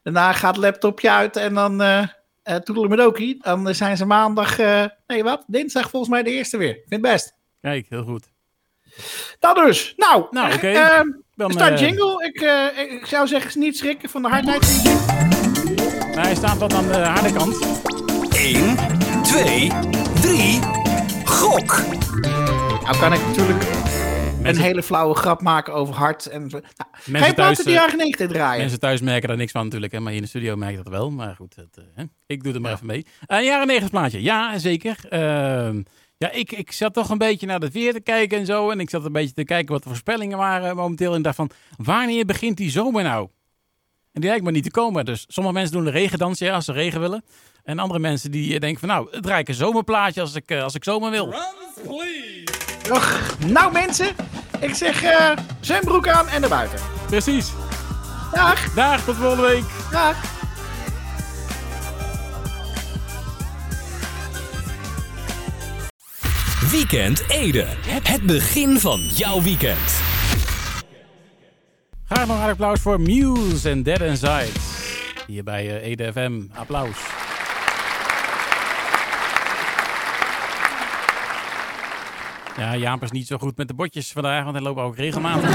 daarna 0.04 0.34
gaat 0.34 0.56
het 0.56 0.64
laptopje 0.66 1.12
uit 1.12 1.36
en 1.36 1.54
dan 1.54 1.82
eh 1.82 2.04
uh, 2.50 2.56
toedelemedokie. 2.56 3.38
Dan 3.42 3.76
zijn 3.76 3.98
ze 3.98 4.06
maandag, 4.06 4.60
eh, 4.60 4.86
nee 5.08 5.24
wat, 5.24 5.44
dinsdag 5.48 5.90
volgens 5.90 6.12
mij 6.12 6.24
de 6.24 6.30
eerste 6.32 6.58
weer. 6.58 6.70
Ik 6.70 6.84
vind 6.88 7.02
het 7.06 7.12
best. 7.12 7.34
Kijk, 7.62 7.86
heel 7.90 8.04
goed. 8.04 8.26
Dat 9.40 9.56
dus. 9.56 9.94
Nou, 9.98 10.26
Nou, 10.32 10.54
oké. 10.54 11.04
Dan, 11.36 11.52
start 11.52 11.72
eh, 11.80 11.88
jingle. 11.88 12.26
Ik, 12.26 12.42
eh, 12.42 12.94
ik- 12.94 13.06
zou 13.06 13.28
zeggen, 13.28 13.60
niet 13.60 13.78
schrikken 13.78 14.10
van 14.10 14.22
de 14.22 14.28
hardheid 14.28 14.64
hij 16.16 16.36
staat 16.36 16.58
wat 16.58 16.74
aan 16.74 16.88
de 16.88 16.98
harde 16.98 17.34
kant. 17.34 17.60
1, 18.36 18.76
2, 19.24 19.72
3. 20.22 20.60
Gok. 21.26 21.82
Nou 22.84 22.98
kan 23.00 23.14
ik 23.14 23.20
natuurlijk 23.28 23.64
Mensen- 24.46 24.64
een 24.64 24.70
hele 24.70 24.84
flauwe 24.84 25.16
grap 25.16 25.42
maken 25.42 25.74
over 25.74 25.96
hart. 25.96 26.26
En, 26.26 26.48
nou, 26.48 26.64
ga 27.06 27.26
je 27.26 27.34
thuis, 27.34 27.64
eh, 27.64 27.74
jaren 27.74 27.98
90 27.98 28.28
draaien? 28.28 28.60
Mensen 28.62 28.80
thuis 28.80 29.02
merken 29.02 29.28
daar 29.28 29.38
niks 29.38 29.52
van 29.52 29.64
natuurlijk, 29.64 29.92
hè, 29.92 30.00
maar 30.00 30.08
hier 30.08 30.18
in 30.18 30.24
de 30.24 30.30
studio 30.30 30.56
merk 30.56 30.72
je 30.72 30.84
dat 30.84 30.88
wel. 30.88 31.12
Maar 31.12 31.36
goed, 31.36 31.56
het, 31.56 31.78
eh, 31.78 31.84
hè. 31.96 32.04
ik 32.26 32.44
doe 32.44 32.54
het 32.54 32.62
maar 32.62 32.72
even 32.74 32.86
mee. 32.86 33.06
Een 33.26 33.44
jaren 33.44 33.68
90 33.68 33.90
plaatje, 33.90 34.22
ja 34.22 34.58
zeker. 34.58 34.98
Ehm, 35.10 35.82
ja, 36.18 36.32
ik, 36.32 36.52
ik 36.52 36.72
zat 36.72 36.94
toch 36.94 37.10
een 37.10 37.18
beetje 37.18 37.48
naar 37.48 37.60
het 37.60 37.74
weer 37.74 37.94
te 37.94 38.00
kijken 38.00 38.38
en 38.38 38.46
zo. 38.46 38.70
En 38.70 38.80
ik 38.80 38.90
zat 38.90 39.06
een 39.06 39.12
beetje 39.12 39.34
te 39.34 39.44
kijken 39.44 39.74
wat 39.74 39.84
de 39.84 39.90
voorspellingen 39.90 40.38
waren 40.38 40.76
momenteel. 40.76 41.14
En 41.14 41.22
dacht 41.22 41.36
van, 41.36 41.50
wanneer 41.78 42.26
begint 42.26 42.58
die 42.58 42.70
zomer 42.70 43.04
nou? 43.04 43.28
En 44.12 44.22
die 44.22 44.30
lijkt 44.30 44.44
maar 44.44 44.54
niet 44.54 44.64
te 44.64 44.72
komen. 44.72 45.06
Dus 45.06 45.26
sommige 45.28 45.56
mensen 45.56 45.74
doen 45.74 45.84
de 45.84 45.92
regendans 45.92 46.40
ja, 46.40 46.54
als 46.56 46.66
ze 46.66 46.72
regen 46.72 47.00
willen. 47.00 47.24
En 47.64 47.80
andere 47.80 48.00
mensen 48.00 48.32
die 48.32 48.54
eh, 48.54 48.60
denken 48.60 48.80
van, 48.80 48.90
nou, 48.90 49.08
het 49.12 49.24
draai 49.24 49.42
ik 49.42 49.48
een 49.48 49.54
zomerplaatje 49.54 50.22
als 50.22 50.36
ik, 50.36 50.50
eh, 50.50 50.64
als 50.64 50.76
ik 50.76 50.84
zomer 50.84 51.12
wil. 51.12 51.34
Och, 52.92 53.36
nou 53.48 53.72
mensen, 53.72 54.08
ik 54.60 54.76
zeg 54.76 55.04
eh 55.04 55.32
zwembroek 55.60 56.08
aan 56.08 56.28
en 56.28 56.42
naar 56.42 56.50
buiten. 56.50 56.80
Precies. 57.06 57.52
Dag, 58.32 58.74
Dag, 58.74 59.04
tot 59.04 59.16
volgende 59.16 59.48
week. 59.48 59.64
dag. 59.92 60.16
Weekend 66.72 67.24
Ede. 67.30 67.66
Het 68.04 68.22
begin 68.26 68.80
van 68.80 69.00
jouw 69.00 69.42
weekend. 69.42 70.02
Graag 72.06 72.28
nog 72.28 72.44
een 72.44 72.50
applaus 72.50 72.80
voor 72.80 73.02
Muse 73.02 73.70
en 73.70 73.84
Dead 73.84 74.02
Inside. 74.02 74.48
Hier 75.28 75.44
bij 75.44 75.68
eh, 75.82 75.90
Ede 75.90 76.12
FM. 76.12 76.42
Applaus. 76.54 76.98
Ja, 82.58 82.76
Jaap 82.76 83.04
is 83.04 83.12
niet 83.12 83.28
zo 83.28 83.38
goed 83.38 83.58
met 83.58 83.68
de 83.68 83.74
botjes 83.74 84.12
vandaag, 84.12 84.44
want 84.44 84.56
hij 84.56 84.64
loopt 84.66 84.80
ook 84.80 84.96
regelmatig. 84.96 85.50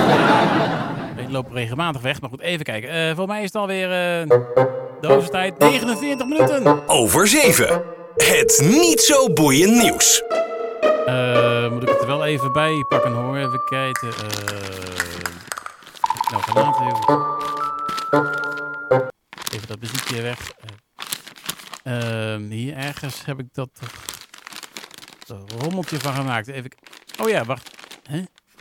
hij 1.20 1.28
loopt 1.28 1.52
regelmatig 1.52 2.02
weg. 2.02 2.20
Maar 2.20 2.30
goed, 2.30 2.40
even 2.40 2.64
kijken. 2.64 2.90
Eh 2.90 3.16
voor 3.16 3.26
mij 3.26 3.38
is 3.38 3.44
het 3.52 3.54
alweer 3.54 3.86
uh, 3.88 4.28
de 5.00 5.28
tijd 5.30 5.58
49 5.58 6.26
minuten. 6.26 6.88
Over 6.88 7.26
7. 7.26 7.82
Het 8.16 8.60
niet 8.64 9.00
zo 9.00 9.32
boeiend 9.32 9.82
nieuws. 9.82 10.22
Eh, 11.06 11.70
moet 11.70 11.82
ik 11.82 11.88
het 11.88 12.00
er 12.00 12.06
wel 12.06 12.24
even 12.24 12.52
bij 12.52 12.84
pakken 12.88 13.12
hoor. 13.12 13.36
Even 13.36 13.64
kijken. 13.64 14.08
eh 14.08 14.68
nou, 16.30 16.42
gelaten 16.42 16.86
even. 16.86 17.28
Even 19.54 19.68
dat 19.68 19.80
muziekje 19.80 20.22
weg. 20.22 20.38
Eh, 21.82 22.32
ehm, 22.32 22.50
hier 22.50 22.76
ergens 22.76 23.24
heb 23.24 23.38
ik 23.38 23.46
dat 23.52 23.70
rommeltje 25.58 26.00
van 26.00 26.14
gemaakt. 26.14 26.48
Even. 26.48 26.70
Oh 27.22 27.28
ja, 27.28 27.44
wacht. 27.44 27.70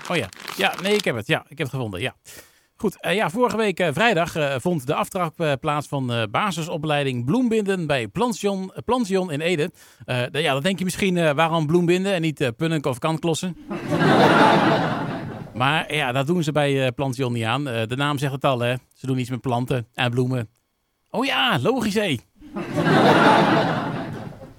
Oh 0.09 0.15
ja. 0.15 0.29
Ja, 0.57 0.73
nee, 0.81 0.93
ik 0.93 1.03
heb 1.03 1.15
het. 1.15 1.27
Ja, 1.27 1.39
ik 1.39 1.57
heb 1.57 1.67
het 1.67 1.69
gevonden. 1.69 2.01
Ja. 2.01 2.15
Goed, 2.81 3.01
eh, 3.01 3.15
ja, 3.15 3.29
vorige 3.29 3.57
week 3.57 3.79
eh, 3.79 3.87
vrijdag 3.93 4.35
eh, 4.35 4.55
vond 4.57 4.87
de 4.87 4.95
aftrap 4.95 5.57
plaats 5.59 5.87
van 5.87 6.27
basisopleiding 6.31 7.25
bloembinden 7.25 7.87
bij 7.87 8.07
Plantion, 8.07 8.71
Plantion 8.85 9.31
in 9.31 9.41
Ede. 9.41 9.71
Ja, 10.31 10.53
dan 10.53 10.61
denk 10.61 10.79
je 10.79 10.83
misschien 10.83 11.35
waarom 11.35 11.67
bloembinden 11.67 12.13
en 12.13 12.21
niet 12.21 12.51
punnik 12.57 12.85
of 12.85 12.99
kantklossen. 12.99 13.57
maar 15.61 15.93
ja, 15.93 16.11
dat 16.11 16.27
doen 16.27 16.43
ze 16.43 16.51
bij 16.51 16.91
Plantion 16.91 17.33
niet 17.33 17.43
aan. 17.43 17.63
De 17.63 17.95
naam 17.95 18.17
zegt 18.17 18.33
het 18.33 18.45
al, 18.45 18.59
hè. 18.59 18.75
Ze 18.93 19.05
doen 19.05 19.17
iets 19.17 19.29
met 19.29 19.41
planten 19.41 19.87
en 19.93 20.11
bloemen. 20.11 20.49
Oh 21.09 21.25
ja, 21.25 21.59
logisch 21.61 21.95
hé. 21.95 22.17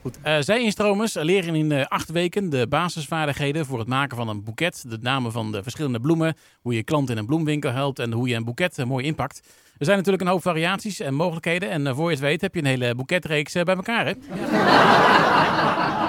Goed, 0.02 0.18
eh 0.22 0.36
zij 0.40 0.62
instromers 0.62 1.14
leren 1.14 1.54
in 1.54 1.72
eh, 1.72 1.86
acht 1.86 2.10
weken 2.10 2.50
de 2.50 2.66
basisvaardigheden 2.68 3.66
voor 3.66 3.78
het 3.78 3.88
maken 3.88 4.16
van 4.16 4.28
een 4.28 4.44
boeket. 4.44 4.84
De 4.88 4.98
namen 5.00 5.32
van 5.32 5.52
de 5.52 5.62
verschillende 5.62 6.00
bloemen, 6.00 6.36
hoe 6.60 6.74
je 6.74 6.82
klant 6.82 7.10
in 7.10 7.16
een 7.16 7.26
bloemwinkel 7.26 7.70
helpt 7.70 7.98
en 7.98 8.12
hoe 8.12 8.28
je 8.28 8.34
een 8.34 8.44
boeket 8.44 8.78
eh, 8.78 8.86
mooi 8.86 9.04
inpakt. 9.04 9.40
Er 9.78 9.84
zijn 9.84 9.96
natuurlijk 9.96 10.24
een 10.24 10.30
hoop 10.30 10.42
variaties 10.42 11.00
en 11.00 11.14
mogelijkheden. 11.14 11.70
En 11.70 11.94
voor 11.94 12.04
je 12.04 12.10
het 12.10 12.20
weet 12.20 12.40
heb 12.40 12.54
je 12.54 12.60
een 12.60 12.66
hele 12.66 12.94
boeketreeks 12.94 13.52
bij 13.52 13.74
elkaar, 13.74 14.06
hè? 14.06 14.12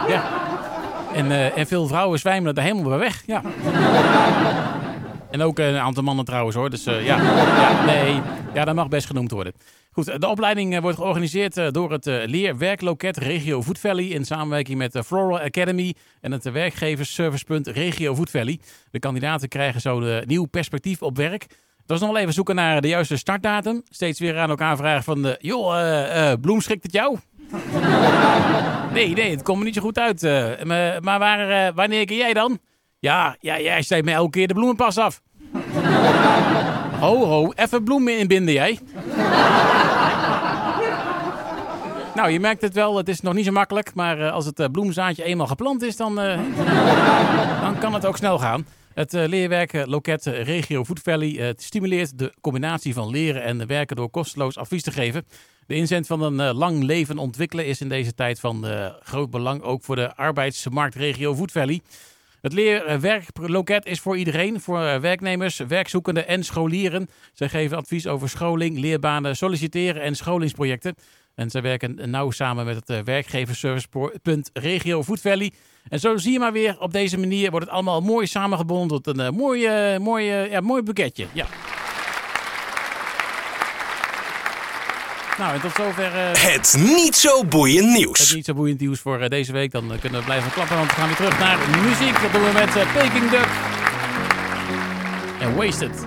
Ja. 0.07 0.23
En, 1.13 1.67
veel 1.67 1.87
vrouwen 1.87 2.19
zwijmelen 2.19 2.55
er 2.55 2.63
helemaal 2.63 2.89
bij 2.89 2.97
weg, 2.97 3.23
ja. 3.25 3.41
En 5.31 5.41
ook 5.41 5.59
een 5.59 5.77
aantal 5.77 6.03
mannen 6.03 6.25
trouwens 6.25 6.55
hoor. 6.55 6.69
Dus 6.69 6.83
ja, 6.83 6.99
ja, 6.99 7.85
nee, 7.85 8.21
ja, 8.53 8.65
dat 8.65 8.75
mag 8.75 8.87
best 8.87 9.07
genoemd 9.07 9.31
worden. 9.31 9.53
Goed, 9.93 10.21
de 10.21 10.27
opleiding 10.27 10.75
eh, 10.75 10.81
wordt 10.81 10.97
georganiseerd 10.97 11.57
eh, 11.57 11.67
door 11.71 11.91
het 11.91 12.07
eh, 12.07 12.21
leerwerkloket 12.25 13.17
Regio 13.17 13.61
Food 13.61 13.79
Valley 13.79 14.05
in 14.05 14.25
samenwerking 14.25 14.77
met 14.77 14.93
de 14.93 15.03
Floral 15.03 15.39
Academy 15.39 15.95
en 16.21 16.31
het 16.31 16.51
werkgeversservicepunt 16.51 17.67
Regio 17.67 18.15
Food 18.15 18.29
Valley. 18.29 18.59
De 18.91 18.99
kandidaten 18.99 19.47
krijgen 19.47 19.81
zo 19.81 19.99
een 19.99 20.27
nieuw 20.27 20.45
perspectief 20.45 21.01
op 21.01 21.17
werk. 21.17 21.41
Het 21.77 21.89
was 21.89 21.99
nog 21.99 22.09
wel 22.09 22.21
even 22.21 22.33
zoeken 22.33 22.55
naar 22.55 22.81
de 22.81 22.87
juiste 22.87 23.17
startdatum. 23.17 23.81
Steeds 23.89 24.19
weer 24.19 24.37
aan 24.37 24.49
elkaar 24.49 24.77
vragen 24.77 25.03
van, 25.03 25.25
eh, 25.25 25.33
joh, 25.39 26.33
Bloem, 26.41 26.61
schikt 26.61 26.83
het 26.83 26.93
jou? 26.93 27.17
nee, 28.93 29.13
nee, 29.13 29.31
het 29.31 29.43
komt 29.43 29.59
er 29.59 29.65
niet 29.65 29.75
zo 29.75 29.81
goed 29.81 29.99
uit. 29.99 30.21
maar 31.01 31.19
waar, 31.19 31.73
wanneer 31.73 32.05
ken 32.05 32.17
jij 32.17 32.33
dan? 32.33 32.59
Ja, 32.99 33.35
ja, 33.39 33.59
jij 33.59 33.81
steekt 33.81 34.05
me 34.05 34.11
elke 34.11 34.29
keer 34.29 34.47
de 34.47 34.53
bloemenpas 34.53 34.97
af. 34.97 35.21
Ho, 37.01 37.25
ho, 37.25 37.51
even 37.55 37.83
bloemen 37.83 38.17
inbinden 38.17 38.53
jij. 38.53 38.79
Nou, 42.15 42.29
je 42.29 42.39
merkt 42.39 42.61
het 42.61 42.73
wel, 42.73 42.97
het 42.97 43.09
is 43.09 43.21
nog 43.21 43.33
niet 43.33 43.45
zo 43.45 43.51
makkelijk. 43.51 43.93
Maar 43.93 44.19
eh, 44.19 44.31
als 44.31 44.45
het 44.45 44.59
eh, 44.59 44.67
bloemzaadje 44.71 45.23
eenmaal 45.23 45.47
geplant 45.47 45.81
is, 45.81 45.95
dan, 45.95 46.19
eh, 46.19 46.39
dan 47.61 47.77
kan 47.79 47.93
het 47.93 48.05
ook 48.05 48.17
snel 48.17 48.39
gaan. 48.39 48.65
Het 48.93 49.13
leerwerkloket 49.13 50.27
eh, 50.27 50.43
Regio 50.43 50.85
Food 50.85 50.99
Valley 50.99 51.53
stimuleert 51.57 52.17
de 52.17 52.33
combinatie 52.41 52.93
van 52.93 53.09
leren 53.09 53.43
en 53.43 53.67
werken 53.67 53.95
door 53.95 54.09
kosteloos 54.09 54.57
advies 54.57 54.83
te 54.83 54.91
geven. 54.91 55.25
De 55.67 55.75
inzet 55.75 56.07
van 56.07 56.21
een 56.21 56.53
lang 56.53 56.83
leven 56.83 57.17
ontwikkelen 57.17 57.65
is 57.65 57.81
in 57.81 57.89
deze 57.89 58.13
tijd 58.13 58.39
van 58.39 58.65
groot 59.03 59.29
belang, 59.29 59.61
ook 59.61 59.83
voor 59.83 59.95
de 59.95 60.15
arbeidsmarktregio 60.15 61.35
Food 61.35 61.51
Valley. 61.51 61.81
Het 62.41 62.53
leerwerkloket 62.53 63.85
is 63.85 63.99
voor 63.99 64.17
iedereen, 64.17 64.61
voor 64.61 64.81
eh, 64.81 64.99
werknemers, 64.99 65.57
werkzoekenden 65.57 66.27
en 66.27 66.43
scholieren. 66.43 67.07
Zij 67.33 67.49
geven 67.49 67.77
advies 67.77 68.07
over 68.07 68.29
scholing, 68.29 68.79
leerbanen, 68.79 69.35
solliciteren 69.35 70.01
en 70.01 70.15
scholingsprojecten. 70.15 70.95
En 71.35 71.49
zij 71.49 71.61
werken 71.61 72.09
nauw 72.09 72.31
samen 72.31 72.65
met 72.65 72.75
het 72.75 72.89
eh, 72.89 72.99
werkgeversservicepunt 72.99 74.49
Regio 74.53 75.03
Food 75.03 75.21
Valley. 75.21 75.51
En 75.89 75.99
zo 75.99 76.17
zie 76.17 76.31
je 76.31 76.39
maar 76.39 76.51
weer, 76.51 76.79
op 76.79 76.93
deze 76.93 77.17
manier 77.17 77.49
wordt 77.49 77.65
het 77.65 77.75
allemaal 77.75 78.01
mooi 78.01 78.27
samengebonden 78.27 79.01
tot 79.01 79.17
een 79.17 79.25
eh, 79.25 79.31
mooi, 79.31 79.65
eh, 79.65 79.99
mooi, 79.99 80.29
eh, 80.29 80.51
ja, 80.51 80.61
mooi 80.61 80.81
boeketje. 80.81 81.27
Ja. 81.33 81.45
Nou, 85.41 85.53
en 85.53 85.61
tot 85.61 85.75
zover 85.75 86.15
eh, 86.15 86.43
Het 86.43 86.75
niet 86.79 87.15
zo 87.15 87.45
boeiend 87.45 87.85
het 87.85 87.97
nieuws. 87.97 88.33
niet 88.33 88.45
zo 88.45 88.53
boeiend 88.53 88.79
nieuws 88.79 88.99
voor 88.99 89.19
eh, 89.19 89.29
deze 89.29 89.51
week. 89.51 89.71
Dan 89.71 89.93
eh, 89.93 89.99
kunnen 89.99 90.19
we 90.19 90.25
blijven 90.25 90.51
klappen, 90.51 90.77
want 90.77 90.89
we 90.89 90.95
gaan 90.95 91.07
weer 91.07 91.15
terug 91.15 91.39
naar 91.39 91.57
muziek. 91.83 92.21
Dat 92.21 92.31
doen 92.31 92.43
we 92.43 92.51
met 92.53 92.73
Peking 92.93 93.29
Duck 93.29 93.47
en 95.39 95.55
Wasted. 95.55 96.05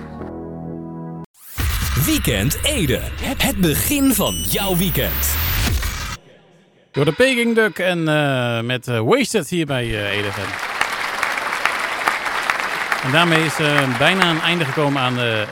Weekend 2.05 2.57
Ede. 2.63 3.01
Het 3.37 3.57
begin 3.57 4.13
van 4.13 4.35
jouw 4.35 4.75
weekend. 4.75 5.35
Door 6.91 7.05
de 7.05 7.11
Peking 7.11 7.55
Duck 7.55 7.79
en 7.79 8.03
met 8.65 8.85
Wasted 8.85 9.49
hier 9.49 9.65
bij 9.65 9.85
uh, 9.85 10.17
EDFM. 10.17 10.49
En 13.05 13.11
daarmee 13.11 13.45
is 13.45 13.55
bijna 13.97 14.29
een 14.29 14.41
einde 14.41 14.65
gekomen 14.65 15.01
aan 15.01 15.15
de 15.15 15.45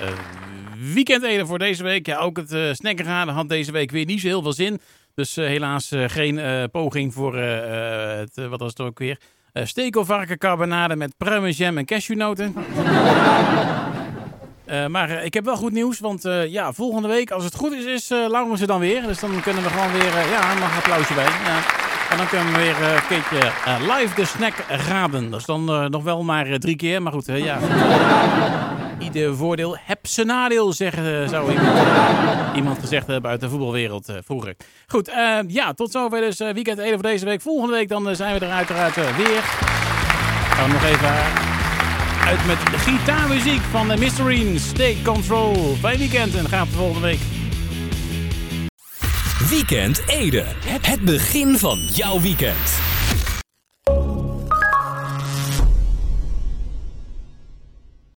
eh, 0.88 0.94
weekend 0.94 1.24
Ede 1.24 1.46
voor 1.46 1.60
deze 1.60 1.84
week. 1.84 2.06
Ja, 2.06 2.18
ook 2.18 2.38
het 2.38 2.54
uh, 2.54 2.74
snackenraden 2.74 3.34
had 3.34 3.50
deze 3.50 3.72
week 3.72 3.92
weer 3.92 4.06
niet 4.06 4.22
zo 4.22 4.28
heel 4.28 4.42
veel 4.42 4.54
zin. 4.54 4.80
Dus 5.16 5.38
eh, 5.38 5.46
helaas 5.46 5.92
eh, 5.92 6.04
geen 6.08 6.40
eh, 6.40 6.64
poging 6.72 7.14
voor 7.14 7.38
eh, 7.38 8.12
eh, 8.12 8.20
het, 8.20 8.38
eh, 8.38 8.48
wat 8.48 8.60
was 8.60 8.70
het 8.70 8.80
ook 8.80 9.00
weer? 9.00 9.20
Uh, 9.54 10.88
met 10.96 11.18
pruimenjam 11.18 11.78
en 11.78 11.86
cashewnoten. 11.86 12.54
Maar 14.88 15.24
ik 15.24 15.34
heb 15.34 15.46
wel 15.46 15.56
goed 15.56 15.72
nieuws, 15.72 16.00
want 16.00 16.24
ja, 16.48 16.72
volgende 16.74 17.08
week, 17.08 17.32
als 17.32 17.44
het 17.44 17.56
goed 17.56 17.72
is, 17.72 17.86
is 17.86 18.12
uh, 18.12 18.62
er 18.62 18.68
dan 18.68 18.80
weer. 18.80 19.02
Dus 19.02 19.20
dan 19.20 19.42
kunnen 19.42 19.64
we 19.64 19.70
gewoon 19.70 19.92
weer, 19.92 20.30
ja, 20.32 20.54
mag 20.60 20.72
een 20.72 20.78
applausje 20.78 21.14
bij. 21.14 21.26
En 22.10 22.18
dan 22.18 22.28
kunnen 22.28 22.54
we 22.54 22.60
weer 22.60 22.82
een 22.82 23.08
keertje 23.08 23.52
live 23.80 24.16
de 24.16 24.26
snack 24.26 24.54
raden. 24.68 25.30
Dat 25.30 25.40
is 25.40 25.46
dan 25.46 25.90
nog 25.92 26.04
wel 26.04 26.24
maar 26.24 26.60
drie 26.60 26.76
keer, 26.76 27.02
maar 27.02 27.14
goed, 27.14 27.26
ja. 27.26 27.60
Ieder 29.04 29.36
voordeel 29.36 29.78
heb 29.80 30.00
zijn 30.08 30.28
nadeel, 30.28 30.74
zeggen, 30.74 31.30
zou 31.30 31.52
iemand, 31.52 31.78
iemand 32.56 32.80
gezegd 32.80 33.08
hebben 33.08 33.32
uit 33.32 33.40
de 33.40 33.50
voetbalwereld 33.50 34.14
vroeger. 34.26 34.56
Goed, 34.88 35.12
ja, 35.48 35.74
tot 35.74 35.92
zover 35.92 36.22
dus 36.22 36.38
weekend 36.38 36.80
1 36.80 36.94
voor 36.94 37.02
deze 37.02 37.26
week. 37.26 37.42
Volgende 37.42 37.74
week 37.74 37.90
dan 37.90 38.16
zijn 38.16 38.40
we 38.40 38.46
er 38.46 38.52
uiteraard 38.52 38.96
weer. 38.96 39.42
Gaan 40.54 40.68
we 40.68 40.74
nog 40.74 40.84
even 40.84 41.10
uit 42.28 42.46
met 42.46 42.58
gitaarmuziek 42.58 43.62
van 43.62 43.88
de 43.88 43.98
Mysterine. 43.98 44.60
Take 44.74 45.02
Control. 45.04 45.76
Fijn 45.80 45.98
weekend 45.98 46.36
en 46.36 46.48
graag 46.48 46.68
de 46.68 46.76
volgende 46.76 47.08
week. 47.08 47.20
Weekend 49.50 50.02
Ede. 50.08 50.46
Het 50.82 51.02
begin 51.02 51.58
van 51.58 51.78
jouw 51.78 52.22
weekend. 52.22 52.93